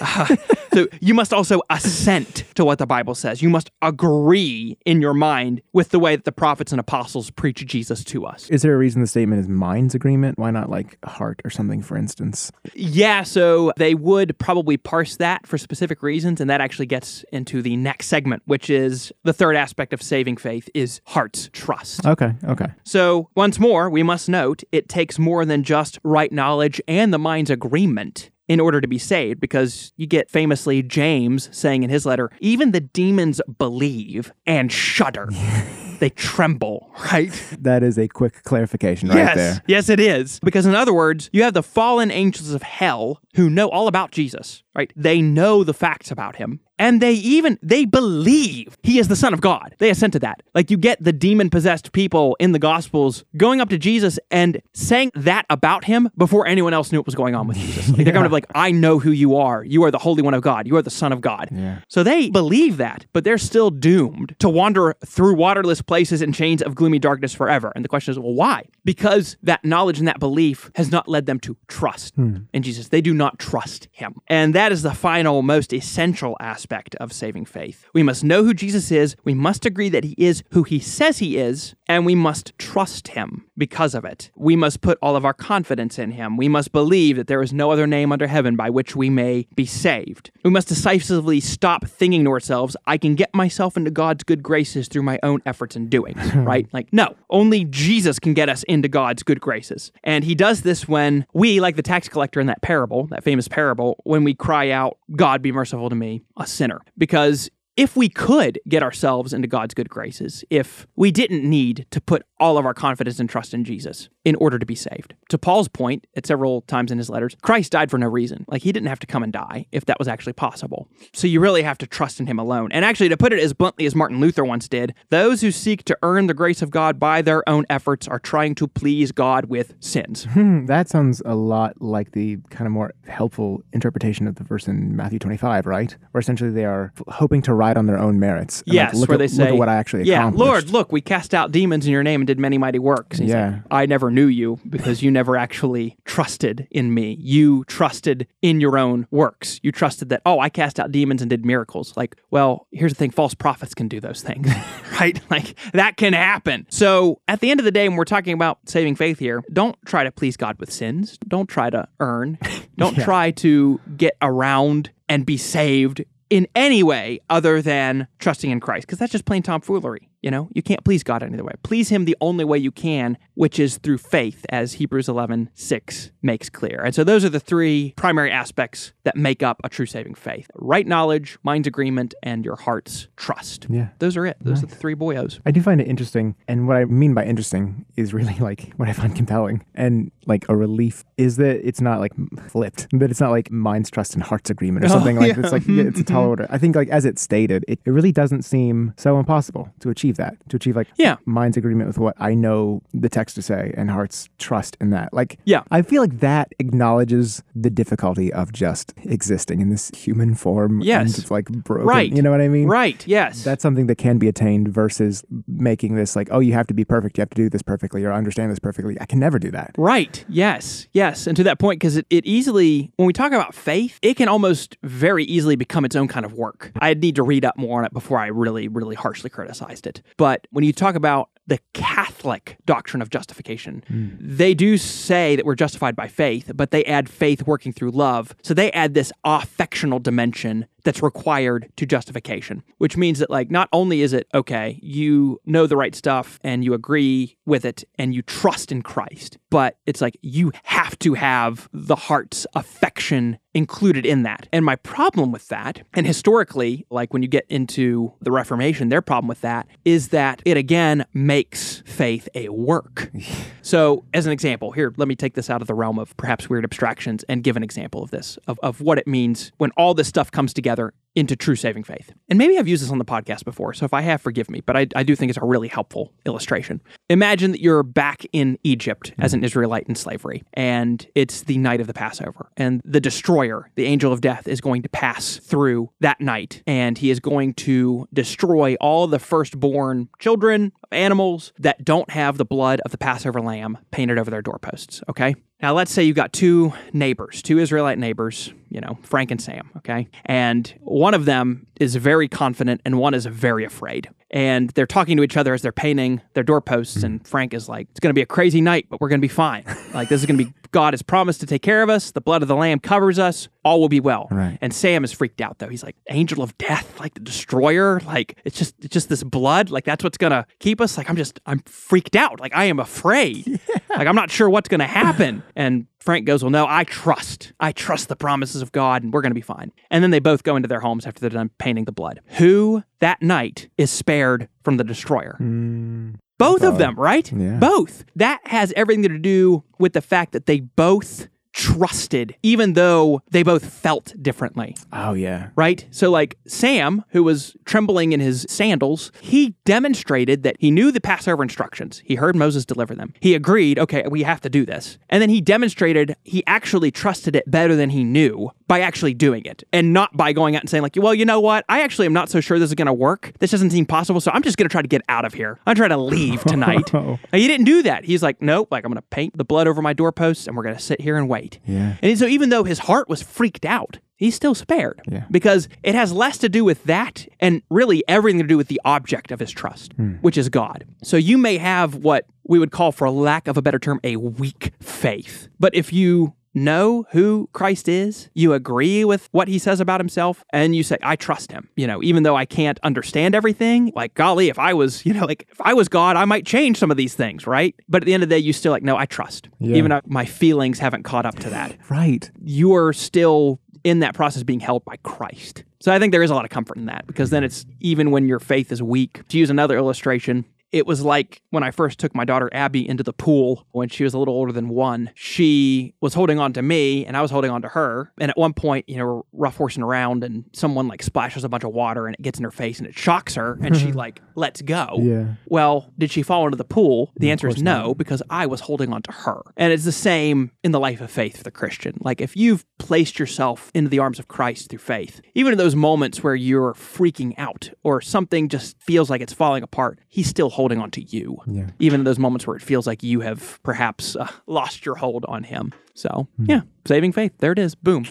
Uh, 0.00 0.36
so 0.72 0.86
you 1.00 1.14
must 1.14 1.32
also 1.32 1.60
assent 1.70 2.44
to 2.54 2.64
what 2.64 2.78
the 2.78 2.86
Bible 2.86 3.14
says. 3.14 3.42
You 3.42 3.48
must 3.48 3.70
agree 3.82 4.76
in 4.84 4.97
your 5.00 5.14
mind 5.14 5.62
with 5.72 5.90
the 5.90 5.98
way 5.98 6.16
that 6.16 6.24
the 6.24 6.32
prophets 6.32 6.72
and 6.72 6.80
apostles 6.80 7.30
preach 7.30 7.64
Jesus 7.66 8.04
to 8.04 8.26
us. 8.26 8.48
Is 8.50 8.62
there 8.62 8.74
a 8.74 8.78
reason 8.78 9.00
the 9.00 9.06
statement 9.06 9.40
is 9.40 9.48
mind's 9.48 9.94
agreement? 9.94 10.38
Why 10.38 10.50
not 10.50 10.70
like 10.70 10.98
heart 11.04 11.40
or 11.44 11.50
something, 11.50 11.82
for 11.82 11.96
instance? 11.96 12.50
Yeah, 12.74 13.22
so 13.22 13.72
they 13.76 13.94
would 13.94 14.38
probably 14.38 14.76
parse 14.76 15.16
that 15.16 15.46
for 15.46 15.58
specific 15.58 16.02
reasons, 16.02 16.40
and 16.40 16.48
that 16.50 16.60
actually 16.60 16.86
gets 16.86 17.24
into 17.32 17.62
the 17.62 17.76
next 17.76 18.06
segment, 18.06 18.42
which 18.46 18.70
is 18.70 19.12
the 19.24 19.32
third 19.32 19.56
aspect 19.56 19.92
of 19.92 20.02
saving 20.02 20.36
faith 20.36 20.68
is 20.74 21.00
heart's 21.06 21.50
trust. 21.52 22.06
Okay. 22.06 22.32
Okay. 22.44 22.66
So, 22.84 23.28
once 23.34 23.58
more, 23.58 23.90
we 23.90 24.02
must 24.02 24.28
note 24.28 24.62
it 24.72 24.88
takes 24.88 25.18
more 25.18 25.44
than 25.44 25.62
just 25.62 25.98
right 26.02 26.32
knowledge 26.32 26.80
and 26.86 27.12
the 27.12 27.18
mind's 27.18 27.50
agreement 27.50 28.30
in 28.48 28.60
order 28.60 28.80
to 28.80 28.88
be 28.88 28.98
saved, 28.98 29.40
because 29.40 29.92
you 29.96 30.06
get 30.06 30.30
famously 30.30 30.82
James 30.82 31.48
saying 31.52 31.82
in 31.82 31.90
his 31.90 32.06
letter, 32.06 32.30
even 32.40 32.72
the 32.72 32.80
demons 32.80 33.40
believe 33.58 34.32
and 34.46 34.72
shudder. 34.72 35.28
they 35.98 36.10
tremble, 36.10 36.90
right? 37.12 37.32
That 37.60 37.82
is 37.82 37.98
a 37.98 38.08
quick 38.08 38.42
clarification 38.44 39.08
right 39.08 39.18
yes. 39.18 39.36
there. 39.36 39.62
Yes, 39.66 39.88
it 39.88 40.00
is. 40.00 40.40
Because 40.40 40.66
in 40.66 40.74
other 40.74 40.94
words, 40.94 41.28
you 41.32 41.42
have 41.42 41.54
the 41.54 41.62
fallen 41.62 42.10
angels 42.10 42.52
of 42.52 42.62
hell 42.62 43.20
who 43.34 43.50
know 43.50 43.68
all 43.68 43.88
about 43.88 44.10
Jesus, 44.10 44.62
right? 44.78 44.92
They 44.94 45.20
know 45.20 45.64
the 45.64 45.74
facts 45.74 46.12
about 46.12 46.36
him. 46.36 46.60
And 46.78 47.00
they 47.00 47.12
even 47.14 47.58
they 47.62 47.84
believe 47.84 48.78
he 48.82 48.98
is 48.98 49.08
the 49.08 49.16
son 49.16 49.34
of 49.34 49.40
God. 49.40 49.74
They 49.78 49.90
assent 49.90 50.12
to 50.12 50.18
that. 50.20 50.42
Like 50.54 50.70
you 50.70 50.76
get 50.76 51.02
the 51.02 51.12
demon 51.12 51.50
possessed 51.50 51.92
people 51.92 52.36
in 52.38 52.52
the 52.52 52.58
gospels 52.58 53.24
going 53.36 53.60
up 53.60 53.68
to 53.70 53.78
Jesus 53.78 54.18
and 54.30 54.62
saying 54.74 55.10
that 55.14 55.44
about 55.50 55.84
him 55.84 56.08
before 56.16 56.46
anyone 56.46 56.72
else 56.72 56.92
knew 56.92 56.98
what 56.98 57.06
was 57.06 57.14
going 57.14 57.34
on 57.34 57.48
with 57.48 57.56
Jesus. 57.66 57.88
Like, 57.88 58.04
They're 58.04 58.14
kind 58.14 58.26
of 58.26 58.32
like, 58.32 58.46
I 58.54 58.70
know 58.70 58.98
who 58.98 59.10
you 59.10 59.36
are. 59.36 59.64
You 59.64 59.82
are 59.84 59.90
the 59.90 59.98
Holy 59.98 60.22
One 60.22 60.34
of 60.34 60.42
God. 60.42 60.66
You 60.66 60.76
are 60.76 60.82
the 60.82 60.90
Son 60.90 61.12
of 61.12 61.20
God. 61.20 61.48
Yeah. 61.50 61.80
So 61.88 62.02
they 62.02 62.30
believe 62.30 62.76
that, 62.76 63.06
but 63.12 63.24
they're 63.24 63.38
still 63.38 63.70
doomed 63.70 64.36
to 64.38 64.48
wander 64.48 64.94
through 65.04 65.34
waterless 65.34 65.82
places 65.82 66.22
and 66.22 66.32
chains 66.32 66.62
of 66.62 66.76
gloomy 66.76 67.00
darkness 67.00 67.34
forever. 67.34 67.72
And 67.74 67.84
the 67.84 67.88
question 67.88 68.12
is, 68.12 68.18
well, 68.18 68.34
why? 68.34 68.66
Because 68.84 69.36
that 69.42 69.64
knowledge 69.64 69.98
and 69.98 70.06
that 70.06 70.20
belief 70.20 70.70
has 70.76 70.92
not 70.92 71.08
led 71.08 71.26
them 71.26 71.40
to 71.40 71.56
trust 71.66 72.14
hmm. 72.14 72.36
in 72.52 72.62
Jesus. 72.62 72.88
They 72.88 73.00
do 73.00 73.12
not 73.12 73.40
trust 73.40 73.88
him. 73.90 74.14
And 74.28 74.54
that 74.54 74.67
is 74.72 74.82
the 74.82 74.94
final, 74.94 75.42
most 75.42 75.72
essential 75.72 76.36
aspect 76.40 76.94
of 76.96 77.12
saving 77.12 77.44
faith. 77.44 77.86
We 77.92 78.02
must 78.02 78.24
know 78.24 78.44
who 78.44 78.54
Jesus 78.54 78.90
is, 78.90 79.16
we 79.24 79.34
must 79.34 79.66
agree 79.66 79.88
that 79.88 80.04
he 80.04 80.14
is 80.18 80.42
who 80.50 80.62
he 80.62 80.78
says 80.78 81.18
he 81.18 81.36
is, 81.36 81.74
and 81.86 82.06
we 82.06 82.14
must 82.14 82.52
trust 82.58 83.08
him. 83.08 83.47
Because 83.58 83.94
of 83.94 84.04
it. 84.04 84.30
We 84.36 84.56
must 84.56 84.80
put 84.80 84.98
all 85.02 85.16
of 85.16 85.24
our 85.24 85.34
confidence 85.34 85.98
in 85.98 86.12
him. 86.12 86.36
We 86.36 86.48
must 86.48 86.72
believe 86.72 87.16
that 87.16 87.26
there 87.26 87.42
is 87.42 87.52
no 87.52 87.70
other 87.70 87.86
name 87.86 88.12
under 88.12 88.26
heaven 88.26 88.56
by 88.56 88.70
which 88.70 88.96
we 88.96 89.10
may 89.10 89.46
be 89.54 89.66
saved. 89.66 90.30
We 90.44 90.50
must 90.50 90.68
decisively 90.68 91.40
stop 91.40 91.86
thinking 91.86 92.24
to 92.24 92.30
ourselves, 92.30 92.76
I 92.86 92.96
can 92.96 93.14
get 93.14 93.34
myself 93.34 93.76
into 93.76 93.90
God's 93.90 94.24
good 94.24 94.42
graces 94.42 94.88
through 94.88 95.02
my 95.02 95.18
own 95.22 95.42
efforts 95.44 95.76
and 95.76 95.90
doings, 95.90 96.34
right? 96.36 96.66
Like, 96.72 96.92
no, 96.92 97.16
only 97.30 97.64
Jesus 97.64 98.18
can 98.18 98.34
get 98.34 98.48
us 98.48 98.62
into 98.64 98.88
God's 98.88 99.22
good 99.22 99.40
graces. 99.40 99.92
And 100.04 100.24
he 100.24 100.34
does 100.34 100.62
this 100.62 100.86
when 100.86 101.26
we, 101.32 101.60
like 101.60 101.76
the 101.76 101.82
tax 101.82 102.08
collector 102.08 102.40
in 102.40 102.46
that 102.46 102.62
parable, 102.62 103.06
that 103.08 103.24
famous 103.24 103.48
parable, 103.48 104.00
when 104.04 104.24
we 104.24 104.34
cry 104.34 104.70
out, 104.70 104.98
God 105.16 105.42
be 105.42 105.52
merciful 105.52 105.88
to 105.88 105.96
me, 105.96 106.22
a 106.36 106.46
sinner. 106.46 106.80
Because 106.96 107.50
if 107.78 107.96
we 107.96 108.08
could 108.08 108.58
get 108.68 108.82
ourselves 108.82 109.32
into 109.32 109.46
God's 109.46 109.72
good 109.72 109.88
graces, 109.88 110.44
if 110.50 110.88
we 110.96 111.12
didn't 111.12 111.48
need 111.48 111.86
to 111.92 112.00
put 112.00 112.24
all 112.40 112.58
of 112.58 112.64
our 112.66 112.74
confidence 112.74 113.18
and 113.18 113.28
trust 113.28 113.52
in 113.54 113.64
Jesus 113.64 114.08
in 114.24 114.34
order 114.36 114.58
to 114.58 114.66
be 114.66 114.74
saved. 114.74 115.14
To 115.30 115.38
Paul's 115.38 115.68
point, 115.68 116.06
at 116.16 116.26
several 116.26 116.62
times 116.62 116.90
in 116.90 116.98
his 116.98 117.08
letters, 117.10 117.36
Christ 117.42 117.72
died 117.72 117.90
for 117.90 117.98
no 117.98 118.06
reason. 118.06 118.44
Like 118.48 118.62
he 118.62 118.72
didn't 118.72 118.88
have 118.88 118.98
to 119.00 119.06
come 119.06 119.22
and 119.22 119.32
die 119.32 119.66
if 119.72 119.84
that 119.86 119.98
was 119.98 120.08
actually 120.08 120.34
possible. 120.34 120.88
So 121.12 121.26
you 121.26 121.40
really 121.40 121.62
have 121.62 121.78
to 121.78 121.86
trust 121.86 122.20
in 122.20 122.26
him 122.26 122.38
alone. 122.38 122.70
And 122.72 122.84
actually, 122.84 123.08
to 123.10 123.16
put 123.16 123.32
it 123.32 123.40
as 123.40 123.52
bluntly 123.52 123.86
as 123.86 123.94
Martin 123.94 124.20
Luther 124.20 124.44
once 124.44 124.68
did, 124.68 124.94
those 125.10 125.40
who 125.40 125.50
seek 125.50 125.84
to 125.84 125.96
earn 126.02 126.26
the 126.26 126.34
grace 126.34 126.62
of 126.62 126.70
God 126.70 126.98
by 127.00 127.22
their 127.22 127.48
own 127.48 127.64
efforts 127.70 128.06
are 128.06 128.18
trying 128.18 128.54
to 128.56 128.68
please 128.68 129.12
God 129.12 129.46
with 129.46 129.74
sins. 129.80 130.26
Hmm, 130.38 130.66
that 130.66 130.88
sounds 130.88 131.20
a 131.24 131.34
lot 131.34 131.80
like 131.82 132.12
the 132.12 132.36
kind 132.50 132.66
of 132.66 132.72
more 132.72 132.92
helpful 133.08 133.62
interpretation 133.72 134.28
of 134.28 134.36
the 134.36 134.44
verse 134.44 134.68
in 134.68 134.94
Matthew 134.94 135.18
25, 135.18 135.66
right? 135.66 135.96
Where 136.12 136.20
essentially 136.20 136.50
they 136.50 136.64
are 136.64 136.92
hoping 137.08 137.42
to 137.42 137.54
ride 137.54 137.76
on 137.76 137.86
their 137.86 137.98
own 137.98 138.20
merits. 138.20 138.62
like, 138.66 138.74
Yes, 138.74 138.94
look 138.94 139.08
where 139.08 139.14
at, 139.16 139.18
they 139.18 139.24
look 139.24 139.32
say, 139.32 139.48
at 139.48 139.56
what 139.56 139.68
I 139.68 139.74
actually 139.76 140.04
"Yeah, 140.04 140.18
accomplished. 140.20 140.46
Lord, 140.46 140.70
look, 140.70 140.92
we 140.92 141.00
cast 141.00 141.34
out 141.34 141.50
demons 141.50 141.86
in 141.86 141.92
your 141.92 142.04
name 142.04 142.20
and 142.20 142.27
did 142.28 142.38
many 142.38 142.58
mighty 142.58 142.78
works." 142.78 143.18
Yeah. 143.18 143.50
like, 143.50 143.62
I 143.70 143.86
never 143.86 144.10
knew 144.10 144.26
you 144.26 144.60
because 144.68 145.02
you 145.02 145.10
never 145.10 145.36
actually 145.36 145.96
trusted 146.04 146.68
in 146.70 146.94
me. 146.94 147.16
You 147.20 147.64
trusted 147.64 148.26
in 148.42 148.60
your 148.60 148.78
own 148.78 149.06
works. 149.10 149.58
You 149.62 149.72
trusted 149.72 150.10
that, 150.10 150.22
oh, 150.24 150.38
I 150.38 150.48
cast 150.48 150.78
out 150.78 150.92
demons 150.92 151.22
and 151.22 151.28
did 151.28 151.44
miracles. 151.44 151.96
Like, 151.96 152.16
well, 152.30 152.66
here's 152.70 152.92
the 152.92 152.98
thing: 152.98 153.10
false 153.10 153.34
prophets 153.34 153.74
can 153.74 153.88
do 153.88 153.98
those 154.00 154.22
things, 154.22 154.48
right? 155.00 155.20
Like 155.30 155.54
that 155.72 155.96
can 155.96 156.12
happen. 156.12 156.66
So 156.70 157.20
at 157.26 157.40
the 157.40 157.50
end 157.50 157.58
of 157.60 157.64
the 157.64 157.72
day, 157.72 157.88
when 157.88 157.96
we're 157.96 158.04
talking 158.04 158.34
about 158.34 158.58
saving 158.66 158.94
faith 158.96 159.18
here, 159.18 159.42
don't 159.52 159.76
try 159.84 160.04
to 160.04 160.12
please 160.12 160.36
God 160.36 160.58
with 160.60 160.72
sins. 160.72 161.18
Don't 161.26 161.48
try 161.48 161.70
to 161.70 161.88
earn. 162.00 162.38
Don't 162.78 162.94
try 162.96 163.32
to 163.32 163.80
get 163.96 164.16
around 164.22 164.90
and 165.08 165.26
be 165.26 165.36
saved 165.36 166.04
in 166.30 166.46
any 166.54 166.82
way 166.84 167.18
other 167.28 167.60
than 167.60 168.06
trusting 168.20 168.50
in 168.50 168.60
Christ, 168.60 168.86
because 168.86 168.98
that's 168.98 169.10
just 169.10 169.24
plain 169.24 169.42
tomfoolery. 169.42 170.07
You 170.22 170.30
know, 170.30 170.48
you 170.52 170.62
can't 170.62 170.84
please 170.84 171.02
God 171.02 171.22
any 171.22 171.34
other 171.34 171.44
way. 171.44 171.52
Please 171.62 171.90
Him 171.90 172.04
the 172.04 172.16
only 172.20 172.44
way 172.44 172.58
you 172.58 172.72
can, 172.72 173.16
which 173.34 173.58
is 173.58 173.78
through 173.78 173.98
faith, 173.98 174.44
as 174.50 174.74
Hebrews 174.74 175.08
11 175.08 175.50
6 175.54 176.10
makes 176.22 176.50
clear. 176.50 176.82
And 176.82 176.94
so 176.94 177.04
those 177.04 177.24
are 177.24 177.28
the 177.28 177.40
three 177.40 177.94
primary 177.96 178.32
aspects 178.32 178.92
that 179.04 179.16
make 179.16 179.42
up 179.42 179.60
a 179.62 179.68
true 179.68 179.86
saving 179.86 180.14
faith 180.14 180.50
right 180.56 180.86
knowledge, 180.86 181.38
mind's 181.42 181.68
agreement, 181.68 182.14
and 182.22 182.44
your 182.44 182.56
heart's 182.56 183.08
trust. 183.16 183.66
Yeah. 183.68 183.88
Those 183.98 184.16
are 184.16 184.26
it. 184.26 184.36
Those 184.40 184.62
are 184.62 184.66
the 184.66 184.74
three 184.74 184.94
boyos. 184.94 185.40
I 185.46 185.50
do 185.50 185.62
find 185.62 185.80
it 185.80 185.86
interesting. 185.86 186.34
And 186.46 186.66
what 186.66 186.76
I 186.76 186.84
mean 186.84 187.14
by 187.14 187.24
interesting 187.24 187.86
is 187.96 188.12
really 188.12 188.34
like 188.40 188.72
what 188.76 188.88
I 188.88 188.92
find 188.92 189.14
compelling 189.14 189.64
and 189.74 190.10
like 190.26 190.48
a 190.48 190.56
relief 190.56 191.04
is 191.16 191.36
that 191.36 191.66
it's 191.66 191.80
not 191.80 192.00
like 192.00 192.12
flipped, 192.48 192.86
that 192.92 193.10
it's 193.10 193.20
not 193.20 193.30
like 193.30 193.50
mind's 193.50 193.90
trust 193.90 194.14
and 194.14 194.22
heart's 194.22 194.50
agreement 194.50 194.84
or 194.84 194.88
oh, 194.88 194.92
something 194.92 195.16
like 195.16 195.36
it's 195.38 195.52
like 195.52 195.66
yeah, 195.66 195.84
it's 195.84 196.00
a 196.00 196.04
tall 196.04 196.22
mm-hmm. 196.22 196.30
order. 196.30 196.46
I 196.50 196.58
think 196.58 196.76
like 196.76 196.88
as 196.88 197.04
it's 197.04 197.22
stated, 197.22 197.64
it, 197.68 197.80
it 197.84 197.90
really 197.90 198.12
doesn't 198.12 198.42
seem 198.42 198.94
so 198.96 199.18
impossible 199.18 199.70
to 199.80 199.90
achieve 199.90 200.07
that, 200.16 200.36
to 200.48 200.56
achieve 200.56 200.76
like 200.76 200.88
Yeah. 200.96 201.16
mind's 201.26 201.56
agreement 201.56 201.88
with 201.88 201.98
what 201.98 202.14
I 202.18 202.34
know 202.34 202.82
the 202.94 203.08
text 203.08 203.34
to 203.36 203.42
say 203.42 203.72
and 203.76 203.90
heart's 203.90 204.28
trust 204.38 204.76
in 204.80 204.90
that. 204.90 205.12
Like 205.12 205.38
Yeah. 205.44 205.62
I 205.70 205.82
feel 205.82 206.02
like 206.02 206.20
that 206.20 206.52
acknowledges 206.58 207.42
the 207.54 207.70
difficulty 207.70 208.32
of 208.32 208.52
just 208.52 208.94
existing 209.04 209.60
in 209.60 209.70
this 209.70 209.90
human 209.94 210.34
form. 210.34 210.80
Yes. 210.80 211.00
And 211.14 211.18
it's 211.18 211.30
like 211.30 211.46
broken. 211.46 211.86
Right. 211.86 212.10
You 212.12 212.22
know 212.22 212.30
what 212.30 212.40
I 212.40 212.48
mean? 212.48 212.68
Right. 212.68 213.06
Yes. 213.06 213.44
That's 213.44 213.62
something 213.62 213.86
that 213.88 213.96
can 213.96 214.18
be 214.18 214.28
attained 214.28 214.68
versus 214.68 215.24
making 215.46 215.94
this 215.96 216.16
like, 216.16 216.28
oh, 216.30 216.40
you 216.40 216.52
have 216.52 216.66
to 216.68 216.74
be 216.74 216.84
perfect. 216.84 217.18
You 217.18 217.22
have 217.22 217.30
to 217.30 217.36
do 217.36 217.48
this 217.50 217.62
perfectly 217.62 218.04
or 218.04 218.12
understand 218.12 218.50
this 218.50 218.58
perfectly. 218.58 218.96
I 219.00 219.06
can 219.06 219.18
never 219.18 219.38
do 219.38 219.50
that. 219.50 219.72
Right. 219.76 220.24
Yes. 220.28 220.88
Yes. 220.92 221.26
And 221.26 221.36
to 221.36 221.42
that 221.44 221.58
point, 221.58 221.80
because 221.80 221.96
it, 221.96 222.06
it 222.10 222.24
easily, 222.24 222.92
when 222.96 223.06
we 223.06 223.12
talk 223.12 223.32
about 223.32 223.54
faith, 223.54 223.98
it 224.02 224.14
can 224.14 224.28
almost 224.28 224.76
very 224.82 225.24
easily 225.24 225.56
become 225.56 225.84
its 225.84 225.96
own 225.96 226.08
kind 226.08 226.24
of 226.24 226.32
work. 226.34 226.72
I 226.80 226.94
need 226.94 227.16
to 227.16 227.22
read 227.22 227.44
up 227.44 227.56
more 227.56 227.78
on 227.80 227.84
it 227.84 227.92
before 227.92 228.18
I 228.18 228.26
really, 228.28 228.68
really 228.68 228.94
harshly 228.94 229.30
criticized 229.30 229.86
it. 229.86 229.97
But 230.16 230.46
when 230.50 230.64
you 230.64 230.72
talk 230.72 230.94
about 230.94 231.30
the 231.46 231.58
Catholic 231.72 232.58
doctrine 232.66 233.00
of 233.00 233.08
justification, 233.08 233.82
hmm. 233.88 234.10
they 234.20 234.52
do 234.52 234.76
say 234.76 235.34
that 235.34 235.46
we're 235.46 235.54
justified 235.54 235.96
by 235.96 236.06
faith, 236.06 236.52
but 236.54 236.70
they 236.70 236.84
add 236.84 237.08
faith 237.08 237.46
working 237.46 237.72
through 237.72 237.90
love. 237.90 238.34
So 238.42 238.52
they 238.52 238.70
add 238.72 238.94
this 238.94 239.10
affectional 239.24 239.98
dimension 239.98 240.66
that's 240.88 241.02
required 241.02 241.70
to 241.76 241.84
justification, 241.84 242.62
which 242.78 242.96
means 242.96 243.18
that, 243.18 243.28
like, 243.28 243.50
not 243.50 243.68
only 243.74 244.00
is 244.00 244.14
it 244.14 244.26
okay, 244.32 244.80
you 244.82 245.38
know 245.44 245.66
the 245.66 245.76
right 245.76 245.94
stuff 245.94 246.40
and 246.42 246.64
you 246.64 246.72
agree 246.72 247.36
with 247.44 247.66
it 247.66 247.84
and 247.98 248.14
you 248.14 248.22
trust 248.22 248.72
in 248.72 248.80
Christ, 248.80 249.36
but 249.50 249.76
it's 249.84 250.00
like 250.00 250.16
you 250.22 250.50
have 250.62 250.98
to 251.00 251.12
have 251.12 251.68
the 251.74 251.94
heart's 251.94 252.46
affection 252.54 253.38
included 253.54 254.06
in 254.06 254.22
that. 254.22 254.48
And 254.52 254.64
my 254.64 254.76
problem 254.76 255.32
with 255.32 255.48
that, 255.48 255.82
and 255.94 256.06
historically, 256.06 256.86
like 256.90 257.12
when 257.12 257.22
you 257.22 257.28
get 257.28 257.44
into 257.48 258.12
the 258.20 258.30
Reformation, 258.30 258.88
their 258.88 259.02
problem 259.02 259.26
with 259.28 259.40
that 259.40 259.66
is 259.84 260.08
that 260.08 260.40
it 260.44 260.56
again 260.56 261.04
makes 261.12 261.82
faith 261.84 262.28
a 262.34 262.48
work. 262.50 263.10
so, 263.62 264.04
as 264.14 264.26
an 264.26 264.32
example, 264.32 264.70
here, 264.72 264.94
let 264.96 265.08
me 265.08 265.16
take 265.16 265.34
this 265.34 265.50
out 265.50 265.60
of 265.60 265.66
the 265.66 265.74
realm 265.74 265.98
of 265.98 266.16
perhaps 266.16 266.48
weird 266.48 266.64
abstractions 266.64 267.24
and 267.28 267.42
give 267.42 267.56
an 267.56 267.62
example 267.62 268.02
of 268.02 268.10
this, 268.10 268.38
of, 268.46 268.58
of 268.62 268.80
what 268.80 268.96
it 268.96 269.06
means 269.06 269.50
when 269.58 269.70
all 269.72 269.92
this 269.92 270.08
stuff 270.08 270.30
comes 270.30 270.54
together 270.54 270.77
into 271.18 271.34
true 271.34 271.56
saving 271.56 271.82
faith. 271.82 272.12
And 272.28 272.38
maybe 272.38 272.58
I've 272.58 272.68
used 272.68 272.82
this 272.82 272.92
on 272.92 272.98
the 272.98 273.04
podcast 273.04 273.44
before, 273.44 273.74
so 273.74 273.84
if 273.84 273.92
I 273.92 274.02
have, 274.02 274.20
forgive 274.20 274.48
me, 274.48 274.60
but 274.60 274.76
I, 274.76 274.86
I 274.94 275.02
do 275.02 275.16
think 275.16 275.30
it's 275.30 275.38
a 275.38 275.44
really 275.44 275.66
helpful 275.66 276.12
illustration. 276.24 276.80
Imagine 277.08 277.50
that 277.50 277.60
you're 277.60 277.82
back 277.82 278.24
in 278.32 278.56
Egypt 278.62 279.14
as 279.18 279.34
an 279.34 279.42
Israelite 279.42 279.88
in 279.88 279.96
slavery, 279.96 280.44
and 280.54 281.04
it's 281.16 281.42
the 281.42 281.58
night 281.58 281.80
of 281.80 281.88
the 281.88 281.94
Passover, 281.94 282.50
and 282.56 282.80
the 282.84 283.00
destroyer, 283.00 283.68
the 283.74 283.86
angel 283.86 284.12
of 284.12 284.20
death, 284.20 284.46
is 284.46 284.60
going 284.60 284.82
to 284.82 284.88
pass 284.88 285.38
through 285.38 285.90
that 285.98 286.20
night, 286.20 286.62
and 286.68 286.96
he 286.96 287.10
is 287.10 287.18
going 287.18 287.54
to 287.54 288.06
destroy 288.12 288.76
all 288.80 289.08
the 289.08 289.18
firstborn 289.18 290.08
children 290.20 290.72
animals 290.92 291.52
that 291.58 291.84
don't 291.84 292.10
have 292.10 292.38
the 292.38 292.44
blood 292.44 292.80
of 292.80 292.90
the 292.90 292.98
Passover 292.98 293.40
lamb 293.40 293.78
painted 293.90 294.18
over 294.18 294.30
their 294.30 294.42
doorposts, 294.42 295.02
okay? 295.08 295.34
Now, 295.60 295.74
let's 295.74 295.92
say 295.92 296.02
you've 296.02 296.16
got 296.16 296.32
two 296.32 296.72
neighbors, 296.92 297.42
two 297.42 297.58
Israelite 297.58 297.98
neighbors, 297.98 298.52
you 298.68 298.80
know, 298.80 298.98
Frank 299.02 299.30
and 299.30 299.40
Sam, 299.40 299.70
okay? 299.78 300.08
And 300.24 300.72
one 300.80 301.14
of 301.14 301.24
them 301.24 301.66
is 301.78 301.96
very 301.96 302.28
confident 302.28 302.80
and 302.84 302.98
one 302.98 303.14
is 303.14 303.26
very 303.26 303.64
afraid. 303.64 304.08
And 304.30 304.70
they're 304.70 304.86
talking 304.86 305.16
to 305.16 305.22
each 305.22 305.36
other 305.36 305.54
as 305.54 305.62
they're 305.62 305.72
painting 305.72 306.20
their 306.34 306.42
doorposts. 306.42 307.02
And 307.02 307.20
hmm. 307.20 307.24
Frank 307.24 307.54
is 307.54 307.68
like, 307.68 307.88
it's 307.90 308.00
going 308.00 308.10
to 308.10 308.14
be 308.14 308.22
a 308.22 308.26
crazy 308.26 308.60
night, 308.60 308.86
but 308.90 309.00
we're 309.00 309.08
going 309.08 309.20
to 309.20 309.24
be 309.24 309.28
fine. 309.28 309.64
like, 309.94 310.08
this 310.08 310.20
is 310.20 310.26
going 310.26 310.38
to 310.38 310.44
be, 310.44 310.52
God 310.70 310.92
has 310.92 311.02
promised 311.02 311.40
to 311.40 311.46
take 311.46 311.62
care 311.62 311.82
of 311.82 311.88
us. 311.88 312.10
The 312.10 312.20
blood 312.20 312.42
of 312.42 312.48
the 312.48 312.56
Lamb 312.56 312.78
covers 312.78 313.18
us. 313.18 313.48
All 313.64 313.80
will 313.80 313.88
be 313.88 314.00
well. 314.00 314.28
Right. 314.30 314.58
And 314.60 314.74
Sam 314.74 315.02
is 315.02 315.12
freaked 315.12 315.40
out, 315.40 315.58
though. 315.58 315.68
He's 315.68 315.82
like, 315.82 315.96
angel 316.10 316.42
of 316.42 316.56
death, 316.58 317.00
like 317.00 317.14
the 317.14 317.20
destroyer. 317.20 318.00
Like, 318.00 318.38
it's 318.44 318.58
just, 318.58 318.74
it's 318.80 318.92
just 318.92 319.08
this 319.08 319.22
blood. 319.22 319.70
Like, 319.70 319.84
that's 319.84 320.04
what's 320.04 320.18
going 320.18 320.32
to 320.32 320.46
keep 320.58 320.80
us. 320.80 320.98
Like, 320.98 321.08
I'm 321.08 321.16
just, 321.16 321.40
I'm 321.46 321.60
freaked 321.60 322.16
out. 322.16 322.38
Like, 322.38 322.54
I 322.54 322.64
am 322.64 322.80
afraid. 322.80 323.60
Like, 323.88 324.06
I'm 324.06 324.14
not 324.14 324.30
sure 324.30 324.48
what's 324.48 324.68
going 324.68 324.80
to 324.80 324.86
happen. 324.86 325.42
And 325.56 325.86
Frank 326.00 326.26
goes, 326.26 326.42
Well, 326.42 326.50
no, 326.50 326.66
I 326.68 326.84
trust. 326.84 327.52
I 327.60 327.72
trust 327.72 328.08
the 328.08 328.16
promises 328.16 328.62
of 328.62 328.72
God 328.72 329.02
and 329.02 329.12
we're 329.12 329.20
going 329.20 329.30
to 329.30 329.34
be 329.34 329.40
fine. 329.40 329.72
And 329.90 330.02
then 330.02 330.10
they 330.10 330.20
both 330.20 330.42
go 330.42 330.56
into 330.56 330.68
their 330.68 330.80
homes 330.80 331.06
after 331.06 331.20
they're 331.20 331.30
done 331.30 331.50
painting 331.58 331.84
the 331.84 331.92
blood. 331.92 332.20
Who 332.38 332.82
that 333.00 333.20
night 333.22 333.68
is 333.76 333.90
spared 333.90 334.48
from 334.62 334.76
the 334.76 334.84
destroyer? 334.84 335.34
Hmm. 335.38 336.14
Both 336.38 336.62
of 336.62 336.78
them, 336.78 336.94
right? 336.94 337.30
Yeah. 337.32 337.56
Both. 337.56 338.04
That 338.14 338.40
has 338.44 338.72
everything 338.76 339.02
to 339.02 339.18
do 339.18 339.64
with 339.80 339.92
the 339.92 340.00
fact 340.00 340.32
that 340.32 340.46
they 340.46 340.60
both 340.60 341.26
trusted, 341.58 342.36
even 342.44 342.74
though 342.74 343.20
they 343.30 343.42
both 343.42 343.64
felt 343.68 344.14
differently 344.22 344.76
Oh, 344.92 345.12
yeah. 345.12 345.48
right? 345.56 345.84
So, 345.90 346.08
like 346.10 346.38
Sam, 346.46 347.04
who 347.08 347.24
was 347.24 347.56
trembling 347.64 348.12
in 348.12 348.20
his 348.20 348.46
sandals, 348.48 349.10
he 349.20 349.56
demonstrated 349.64 350.44
that 350.44 350.54
he 350.60 350.70
knew 350.70 350.92
the 350.92 351.00
Passover 351.00 351.42
instructions. 351.42 352.00
He 352.04 352.14
heard 352.14 352.36
Moses 352.36 352.64
deliver 352.64 352.94
them. 352.94 353.12
He 353.20 353.34
agreed, 353.34 353.78
okay, 353.78 354.04
we 354.08 354.22
have 354.22 354.40
to 354.42 354.48
do 354.48 354.64
this. 354.64 354.98
And 355.10 355.20
then 355.20 355.30
he 355.30 355.40
demonstrated 355.40 356.14
he 356.22 356.44
actually 356.46 356.90
trusted 356.92 357.34
it 357.34 357.50
better 357.50 357.74
than 357.74 357.90
he 357.90 358.04
knew 358.04 358.50
by 358.68 358.80
actually 358.80 359.14
doing 359.14 359.44
it 359.44 359.64
and 359.72 359.92
not 359.92 360.16
by 360.16 360.32
going 360.32 360.54
out 360.54 360.62
and 360.62 360.70
saying, 360.70 360.82
like, 360.82 360.94
well, 360.96 361.14
you 361.14 361.24
know 361.24 361.40
what? 361.40 361.64
I 361.68 361.80
actually 361.82 362.06
am 362.06 362.12
not 362.12 362.28
so 362.28 362.40
sure 362.40 362.58
this 362.58 362.70
is 362.70 362.74
going 362.74 362.86
to 362.86 362.92
work. 362.92 363.32
This 363.40 363.50
doesn't 363.50 363.70
seem 363.70 363.86
possible. 363.86 364.20
So 364.20 364.30
I'm 364.32 364.42
just 364.42 364.56
going 364.58 364.68
to 364.68 364.72
try 364.72 364.82
to 364.82 364.88
get 364.88 365.02
out 365.08 365.24
of 365.24 365.34
here. 365.34 365.58
I'm 365.66 365.74
trying 365.74 365.90
to 365.90 365.96
leave 365.96 366.42
tonight. 366.44 366.94
Oh. 366.94 367.18
He 367.32 367.46
didn't 367.48 367.64
do 367.64 367.82
that. 367.82 368.04
He's 368.04 368.22
like, 368.22 368.40
nope, 368.40 368.68
like 368.70 368.84
I'm 368.84 368.92
going 368.92 369.02
to 369.02 369.08
paint 369.08 369.36
the 369.36 369.44
blood 369.44 369.66
over 369.66 369.80
my 369.82 369.92
doorposts 369.92 370.46
and 370.46 370.56
we're 370.56 370.62
going 370.62 370.76
to 370.76 370.82
sit 370.82 371.00
here 371.00 371.16
and 371.16 371.28
wait. 371.28 371.47
Yeah. 371.66 371.96
And 372.02 372.18
so 372.18 372.26
even 372.26 372.50
though 372.50 372.64
his 372.64 372.80
heart 372.80 373.08
was 373.08 373.22
freaked 373.22 373.64
out, 373.64 373.98
he's 374.16 374.34
still 374.34 374.54
spared. 374.54 375.00
Yeah. 375.06 375.24
Because 375.30 375.68
it 375.82 375.94
has 375.94 376.12
less 376.12 376.38
to 376.38 376.48
do 376.48 376.64
with 376.64 376.84
that 376.84 377.26
and 377.40 377.62
really 377.70 378.04
everything 378.08 378.40
to 378.40 378.46
do 378.46 378.56
with 378.56 378.68
the 378.68 378.80
object 378.84 379.30
of 379.30 379.40
his 379.40 379.50
trust, 379.50 379.92
hmm. 379.94 380.14
which 380.16 380.36
is 380.36 380.48
God. 380.48 380.84
So 381.02 381.16
you 381.16 381.38
may 381.38 381.58
have 381.58 381.94
what 381.94 382.26
we 382.44 382.58
would 382.58 382.72
call, 382.72 382.92
for 382.92 383.08
lack 383.10 383.46
of 383.46 383.56
a 383.56 383.62
better 383.62 383.78
term, 383.78 384.00
a 384.02 384.16
weak 384.16 384.72
faith. 384.80 385.48
But 385.60 385.74
if 385.74 385.92
you 385.92 386.34
know 386.58 387.06
who 387.10 387.48
Christ 387.52 387.88
is, 387.88 388.28
you 388.34 388.52
agree 388.52 389.04
with 389.04 389.28
what 389.32 389.48
he 389.48 389.58
says 389.58 389.80
about 389.80 390.00
himself, 390.00 390.44
and 390.52 390.74
you 390.74 390.82
say, 390.82 390.98
I 391.02 391.16
trust 391.16 391.52
him. 391.52 391.68
You 391.76 391.86
know, 391.86 392.02
even 392.02 392.22
though 392.22 392.36
I 392.36 392.44
can't 392.44 392.78
understand 392.82 393.34
everything, 393.34 393.92
like, 393.94 394.14
golly, 394.14 394.48
if 394.48 394.58
I 394.58 394.74
was, 394.74 395.06
you 395.06 395.14
know, 395.14 395.24
like, 395.24 395.46
if 395.50 395.60
I 395.60 395.74
was 395.74 395.88
God, 395.88 396.16
I 396.16 396.24
might 396.24 396.44
change 396.44 396.78
some 396.78 396.90
of 396.90 396.96
these 396.96 397.14
things, 397.14 397.46
right? 397.46 397.74
But 397.88 398.02
at 398.02 398.06
the 398.06 398.14
end 398.14 398.22
of 398.22 398.28
the 398.28 398.34
day, 398.34 398.40
you 398.40 398.52
still 398.52 398.72
like, 398.72 398.82
no, 398.82 398.96
I 398.96 399.06
trust. 399.06 399.48
Yeah. 399.58 399.76
Even 399.76 399.92
if 399.92 400.06
my 400.06 400.24
feelings 400.24 400.78
haven't 400.78 401.04
caught 401.04 401.26
up 401.26 401.38
to 401.40 401.50
that. 401.50 401.76
Right. 401.88 402.30
You 402.42 402.74
are 402.74 402.92
still 402.92 403.60
in 403.84 404.00
that 404.00 404.14
process 404.14 404.42
being 404.42 404.60
held 404.60 404.84
by 404.84 404.96
Christ. 405.02 405.64
So 405.80 405.92
I 405.92 405.98
think 405.98 406.12
there 406.12 406.22
is 406.22 406.30
a 406.30 406.34
lot 406.34 406.44
of 406.44 406.50
comfort 406.50 406.76
in 406.76 406.86
that 406.86 407.06
because 407.06 407.30
then 407.30 407.44
it's 407.44 407.64
even 407.80 408.10
when 408.10 408.26
your 408.26 408.40
faith 408.40 408.72
is 408.72 408.82
weak. 408.82 409.26
To 409.28 409.38
use 409.38 409.50
another 409.50 409.76
illustration, 409.76 410.44
it 410.72 410.86
was 410.86 411.02
like 411.02 411.42
when 411.50 411.62
I 411.62 411.70
first 411.70 411.98
took 411.98 412.14
my 412.14 412.24
daughter 412.24 412.50
Abby 412.52 412.86
into 412.86 413.02
the 413.02 413.12
pool 413.12 413.66
when 413.72 413.88
she 413.88 414.04
was 414.04 414.14
a 414.14 414.18
little 414.18 414.34
older 414.34 414.52
than 414.52 414.68
one. 414.68 415.10
She 415.14 415.94
was 416.00 416.14
holding 416.14 416.38
on 416.38 416.52
to 416.54 416.62
me 416.62 417.06
and 417.06 417.16
I 417.16 417.22
was 417.22 417.30
holding 417.30 417.50
on 417.50 417.62
to 417.62 417.68
her. 417.68 418.12
And 418.20 418.30
at 418.30 418.36
one 418.36 418.52
point, 418.52 418.88
you 418.88 418.96
know, 418.96 419.06
we're 419.06 419.22
rough 419.32 419.56
horsing 419.56 419.82
around 419.82 420.24
and 420.24 420.44
someone 420.52 420.88
like 420.88 421.02
splashes 421.02 421.44
a 421.44 421.48
bunch 421.48 421.64
of 421.64 421.72
water 421.72 422.06
and 422.06 422.14
it 422.14 422.22
gets 422.22 422.38
in 422.38 422.44
her 422.44 422.50
face 422.50 422.78
and 422.78 422.86
it 422.86 422.96
shocks 422.96 423.34
her 423.34 423.58
and 423.62 423.76
she 423.76 423.92
like 423.92 424.20
lets 424.34 424.60
go. 424.62 424.98
Yeah. 425.00 425.34
Well, 425.46 425.90
did 425.96 426.10
she 426.10 426.22
fall 426.22 426.44
into 426.44 426.56
the 426.56 426.64
pool? 426.64 427.12
The 427.16 427.30
answer 427.30 427.48
is 427.48 427.62
no, 427.62 427.94
because 427.94 428.22
I 428.28 428.46
was 428.46 428.60
holding 428.60 428.92
on 428.92 429.02
to 429.02 429.12
her. 429.12 429.42
And 429.56 429.72
it's 429.72 429.84
the 429.84 429.92
same 429.92 430.50
in 430.62 430.72
the 430.72 430.80
life 430.80 431.00
of 431.00 431.10
faith 431.10 431.38
for 431.38 431.44
the 431.44 431.50
Christian. 431.50 431.96
Like 432.00 432.20
if 432.20 432.36
you've 432.36 432.64
placed 432.78 433.18
yourself 433.18 433.70
into 433.74 433.88
the 433.88 433.98
arms 434.00 434.18
of 434.18 434.28
Christ 434.28 434.68
through 434.68 434.80
faith, 434.80 435.20
even 435.34 435.52
in 435.52 435.58
those 435.58 435.74
moments 435.74 436.22
where 436.22 436.34
you're 436.34 436.74
freaking 436.74 437.34
out 437.38 437.70
or 437.82 438.00
something 438.00 438.48
just 438.48 438.80
feels 438.82 439.08
like 439.08 439.20
it's 439.22 439.32
falling 439.32 439.62
apart, 439.62 439.98
he's 440.08 440.28
still 440.28 440.50
holding 440.58 440.80
on 440.80 440.90
to 440.90 441.00
you. 441.00 441.38
Yeah. 441.46 441.68
Even 441.78 442.00
in 442.00 442.04
those 442.04 442.18
moments 442.18 442.44
where 442.44 442.56
it 442.56 442.62
feels 442.62 442.84
like 442.84 443.04
you 443.04 443.20
have 443.20 443.60
perhaps 443.62 444.16
uh, 444.16 444.26
lost 444.48 444.84
your 444.84 444.96
hold 444.96 445.24
on 445.28 445.44
him. 445.44 445.72
So, 445.94 446.26
yeah, 446.36 446.62
saving 446.84 447.12
faith. 447.12 447.30
There 447.38 447.52
it 447.52 447.60
is. 447.60 447.76
Boom. 447.76 448.06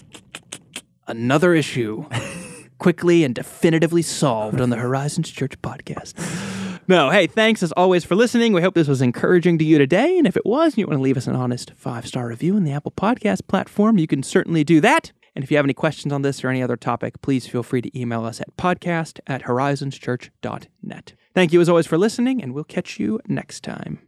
Another 1.07 1.53
issue 1.53 2.05
quickly 2.77 3.25
and 3.25 3.35
definitively 3.35 4.01
solved 4.01 4.61
on 4.61 4.69
the 4.69 4.77
Horizons 4.77 5.29
Church 5.29 5.61
podcast. 5.61 6.13
No, 6.87 7.09
hey, 7.09 7.27
thanks 7.27 7.61
as 7.61 7.73
always 7.73 8.05
for 8.05 8.15
listening. 8.15 8.53
We 8.53 8.61
hope 8.61 8.75
this 8.75 8.87
was 8.87 9.01
encouraging 9.01 9.57
to 9.57 9.65
you 9.65 9.77
today. 9.77 10.17
And 10.17 10.25
if 10.25 10.37
it 10.37 10.45
was, 10.45 10.71
and 10.71 10.77
you 10.77 10.87
want 10.87 10.99
to 10.99 11.03
leave 11.03 11.17
us 11.17 11.27
an 11.27 11.35
honest 11.35 11.73
five 11.75 12.07
star 12.07 12.27
review 12.27 12.55
in 12.55 12.63
the 12.63 12.71
Apple 12.71 12.93
Podcast 12.95 13.45
platform, 13.49 13.97
you 13.97 14.07
can 14.07 14.23
certainly 14.23 14.63
do 14.63 14.79
that. 14.79 15.11
And 15.35 15.43
if 15.43 15.51
you 15.51 15.57
have 15.57 15.65
any 15.65 15.73
questions 15.73 16.13
on 16.13 16.21
this 16.21 16.45
or 16.45 16.49
any 16.49 16.63
other 16.63 16.77
topic, 16.77 17.21
please 17.21 17.45
feel 17.45 17.61
free 17.61 17.81
to 17.81 17.99
email 17.99 18.23
us 18.23 18.39
at 18.39 18.55
podcast 18.55 19.19
at 19.27 19.43
horizonschurch.net. 19.43 21.13
Thank 21.37 21.53
you 21.53 21.61
as 21.61 21.69
always 21.69 21.85
for 21.85 21.99
listening, 21.99 22.41
and 22.41 22.51
we'll 22.51 22.63
catch 22.63 22.99
you 22.99 23.19
next 23.27 23.63
time. 23.63 23.99